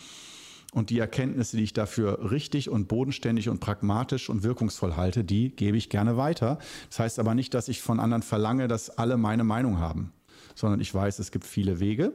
und 0.73 0.89
die 0.89 0.99
Erkenntnisse, 0.99 1.57
die 1.57 1.63
ich 1.63 1.73
dafür 1.73 2.31
richtig 2.31 2.69
und 2.69 2.87
bodenständig 2.87 3.49
und 3.49 3.59
pragmatisch 3.59 4.29
und 4.29 4.43
wirkungsvoll 4.43 4.95
halte, 4.95 5.23
die 5.23 5.55
gebe 5.55 5.77
ich 5.77 5.89
gerne 5.89 6.17
weiter. 6.17 6.59
Das 6.89 6.99
heißt 6.99 7.19
aber 7.19 7.35
nicht, 7.35 7.53
dass 7.53 7.67
ich 7.67 7.81
von 7.81 7.99
anderen 7.99 8.23
verlange, 8.23 8.67
dass 8.67 8.89
alle 8.89 9.17
meine 9.17 9.43
Meinung 9.43 9.79
haben 9.79 10.11
sondern 10.59 10.81
ich 10.81 10.93
weiß, 10.93 11.19
es 11.19 11.31
gibt 11.31 11.45
viele 11.45 11.79
Wege. 11.79 12.13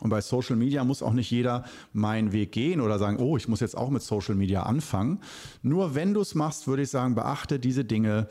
Und 0.00 0.10
bei 0.10 0.20
Social 0.20 0.56
Media 0.56 0.82
muss 0.84 1.02
auch 1.02 1.12
nicht 1.12 1.30
jeder 1.30 1.64
meinen 1.92 2.32
Weg 2.32 2.52
gehen 2.52 2.80
oder 2.80 2.98
sagen, 2.98 3.18
oh, 3.18 3.36
ich 3.36 3.48
muss 3.48 3.60
jetzt 3.60 3.76
auch 3.76 3.90
mit 3.90 4.02
Social 4.02 4.34
Media 4.34 4.62
anfangen. 4.64 5.20
Nur 5.62 5.94
wenn 5.94 6.14
du 6.14 6.20
es 6.20 6.34
machst, 6.34 6.66
würde 6.66 6.82
ich 6.82 6.90
sagen, 6.90 7.14
beachte 7.14 7.58
diese 7.58 7.84
Dinge. 7.84 8.28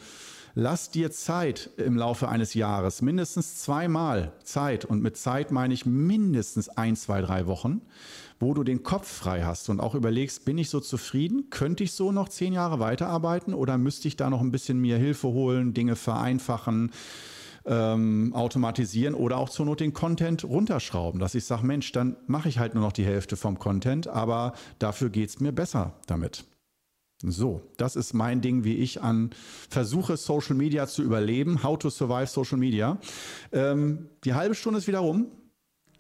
Lass 0.56 0.90
dir 0.90 1.12
Zeit 1.12 1.70
im 1.78 1.96
Laufe 1.96 2.28
eines 2.28 2.54
Jahres, 2.54 3.02
mindestens 3.02 3.60
zweimal 3.60 4.34
Zeit. 4.44 4.84
Und 4.84 5.02
mit 5.02 5.16
Zeit 5.16 5.52
meine 5.52 5.74
ich 5.74 5.86
mindestens 5.86 6.70
ein, 6.70 6.96
zwei, 6.96 7.22
drei 7.22 7.46
Wochen, 7.46 7.82
wo 8.40 8.54
du 8.54 8.64
den 8.64 8.84
Kopf 8.84 9.08
frei 9.08 9.44
hast 9.44 9.70
und 9.70 9.80
auch 9.80 9.96
überlegst, 9.96 10.46
bin 10.46 10.58
ich 10.58 10.70
so 10.70 10.80
zufrieden? 10.80 11.50
Könnte 11.50 11.84
ich 11.84 11.94
so 11.94 12.12
noch 12.12 12.30
zehn 12.30 12.54
Jahre 12.54 12.80
weiterarbeiten 12.80 13.54
oder 13.54 13.78
müsste 13.78 14.08
ich 14.08 14.16
da 14.16 14.30
noch 14.30 14.42
ein 14.42 14.52
bisschen 14.52 14.80
mir 14.80 14.98
Hilfe 14.98 15.28
holen, 15.28 15.74
Dinge 15.74 15.96
vereinfachen? 15.96 16.92
Ähm, 17.65 18.34
automatisieren 18.34 19.15
oder 19.15 19.38
auch 19.38 19.50
zur 19.50 19.65
Not 19.65 19.80
den 19.80 19.93
Content 19.93 20.43
runterschrauben, 20.43 21.19
dass 21.19 21.36
ich 21.36 21.45
sage, 21.45 21.65
Mensch, 21.65 21.91
dann 21.91 22.15
mache 22.28 22.50
ich 22.50 22.60
halt 22.60 22.74
nur 22.74 22.84
noch 22.84 22.93
die 22.93 23.06
Hälfte 23.06 23.38
vom 23.38 23.60
Content, 23.60 24.08
aber 24.08 24.54
dafür 24.80 25.10
geht 25.10 25.30
es 25.30 25.39
mir 25.39 25.52
besser 25.52 25.93
damit. 26.08 26.45
So, 27.22 27.62
das 27.76 27.98
ist 27.98 28.13
mein 28.13 28.39
Ding, 28.39 28.63
wie 28.63 28.76
ich 28.76 29.02
an 29.02 29.32
versuche, 29.69 30.15
Social 30.15 30.56
Media 30.56 30.88
zu 30.88 31.04
überleben. 31.04 31.63
How 31.63 31.78
to 31.78 31.89
survive 31.89 32.28
Social 32.28 32.58
Media. 32.58 32.98
Ähm, 33.52 34.10
die 34.24 34.36
halbe 34.36 34.56
Stunde 34.56 34.80
ist 34.80 34.88
wieder 34.88 35.00
rum. 35.00 35.28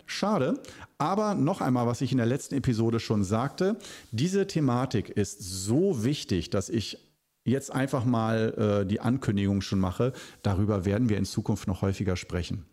Schade. 0.05 0.61
Aber 0.97 1.35
noch 1.35 1.59
einmal, 1.59 1.87
was 1.87 1.99
ich 2.01 2.13
in 2.13 2.17
der 2.17 2.25
letzten 2.25 2.55
Episode 2.55 3.01
schon 3.01 3.25
sagte, 3.25 3.77
diese 4.11 4.47
Thematik 4.47 5.09
ist 5.09 5.41
so 5.41 6.03
wichtig, 6.05 6.49
dass 6.51 6.69
ich 6.69 7.08
jetzt 7.43 7.73
einfach 7.73 8.05
mal 8.05 8.81
äh, 8.83 8.85
die 8.85 8.99
Ankündigung 8.99 9.61
schon 9.61 9.79
mache, 9.79 10.13
darüber 10.43 10.85
werden 10.85 11.09
wir 11.09 11.17
in 11.17 11.25
Zukunft 11.25 11.67
noch 11.67 11.81
häufiger 11.81 12.15
sprechen 12.15 12.65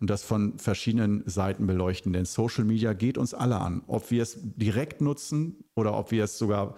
und 0.00 0.10
das 0.10 0.24
von 0.24 0.58
verschiedenen 0.58 1.22
Seiten 1.26 1.66
beleuchten. 1.66 2.12
Denn 2.12 2.24
Social 2.24 2.64
Media 2.64 2.92
geht 2.92 3.18
uns 3.18 3.34
alle 3.34 3.60
an, 3.60 3.82
ob 3.86 4.10
wir 4.10 4.22
es 4.22 4.36
direkt 4.42 5.00
nutzen 5.00 5.64
oder 5.74 5.96
ob 5.96 6.10
wir 6.10 6.24
es 6.24 6.38
sogar 6.38 6.76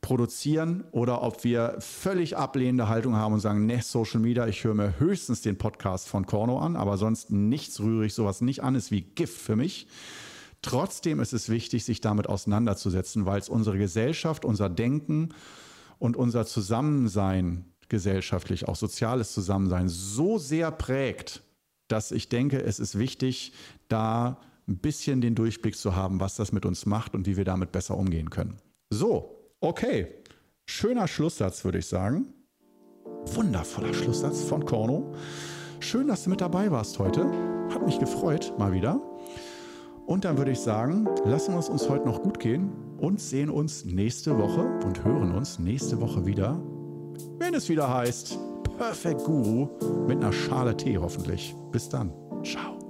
produzieren 0.00 0.84
oder 0.90 1.22
ob 1.22 1.44
wir 1.44 1.76
völlig 1.78 2.36
ablehnende 2.36 2.88
Haltung 2.88 3.16
haben 3.16 3.34
und 3.34 3.40
sagen, 3.40 3.64
ne, 3.64 3.80
Social 3.82 4.20
Media, 4.20 4.46
ich 4.46 4.62
höre 4.62 4.74
mir 4.74 4.98
höchstens 4.98 5.40
den 5.40 5.56
Podcast 5.56 6.08
von 6.08 6.26
Korno 6.26 6.58
an, 6.58 6.76
aber 6.76 6.98
sonst 6.98 7.30
nichts 7.30 7.80
rühre 7.80 8.04
ich 8.04 8.14
sowas 8.14 8.42
nicht 8.42 8.62
an, 8.62 8.74
ist 8.74 8.90
wie 8.90 9.00
Gift 9.00 9.40
für 9.40 9.56
mich. 9.56 9.86
Trotzdem 10.60 11.20
ist 11.20 11.32
es 11.32 11.48
wichtig, 11.48 11.84
sich 11.84 12.00
damit 12.00 12.28
auseinanderzusetzen, 12.28 13.26
weil 13.26 13.40
es 13.40 13.48
unsere 13.48 13.78
Gesellschaft, 13.78 14.44
unser 14.44 14.70
Denken, 14.70 15.34
und 16.04 16.18
unser 16.18 16.44
Zusammensein 16.44 17.64
gesellschaftlich, 17.88 18.68
auch 18.68 18.76
soziales 18.76 19.32
Zusammensein 19.32 19.88
so 19.88 20.36
sehr 20.36 20.70
prägt, 20.70 21.42
dass 21.88 22.12
ich 22.12 22.28
denke, 22.28 22.62
es 22.62 22.78
ist 22.78 22.98
wichtig, 22.98 23.54
da 23.88 24.38
ein 24.68 24.76
bisschen 24.76 25.22
den 25.22 25.34
Durchblick 25.34 25.76
zu 25.76 25.96
haben, 25.96 26.20
was 26.20 26.36
das 26.36 26.52
mit 26.52 26.66
uns 26.66 26.84
macht 26.84 27.14
und 27.14 27.26
wie 27.26 27.38
wir 27.38 27.46
damit 27.46 27.72
besser 27.72 27.96
umgehen 27.96 28.28
können. 28.28 28.58
So, 28.90 29.48
okay. 29.60 30.08
Schöner 30.66 31.08
Schlusssatz, 31.08 31.64
würde 31.64 31.78
ich 31.78 31.86
sagen. 31.86 32.26
Wundervoller 33.24 33.94
Schlusssatz 33.94 34.42
von 34.42 34.66
Korno. 34.66 35.14
Schön, 35.80 36.08
dass 36.08 36.24
du 36.24 36.30
mit 36.30 36.42
dabei 36.42 36.70
warst 36.70 36.98
heute. 36.98 37.24
Hat 37.70 37.86
mich 37.86 37.98
gefreut, 37.98 38.52
mal 38.58 38.74
wieder. 38.74 39.00
Und 40.06 40.24
dann 40.24 40.36
würde 40.36 40.50
ich 40.50 40.60
sagen, 40.60 41.08
lassen 41.24 41.54
wir 41.54 41.58
es 41.58 41.68
uns 41.68 41.88
heute 41.88 42.06
noch 42.06 42.22
gut 42.22 42.38
gehen 42.38 42.70
und 42.98 43.20
sehen 43.20 43.50
uns 43.50 43.84
nächste 43.84 44.36
Woche 44.38 44.62
und 44.84 45.04
hören 45.04 45.32
uns 45.32 45.58
nächste 45.58 46.00
Woche 46.00 46.26
wieder, 46.26 46.60
wenn 47.38 47.54
es 47.54 47.68
wieder 47.68 47.92
heißt 47.92 48.38
Perfect 48.78 49.24
Guru 49.24 49.68
mit 50.06 50.18
einer 50.18 50.32
Schale 50.32 50.76
Tee 50.76 50.98
hoffentlich. 50.98 51.54
Bis 51.70 51.88
dann. 51.88 52.12
Ciao. 52.42 52.83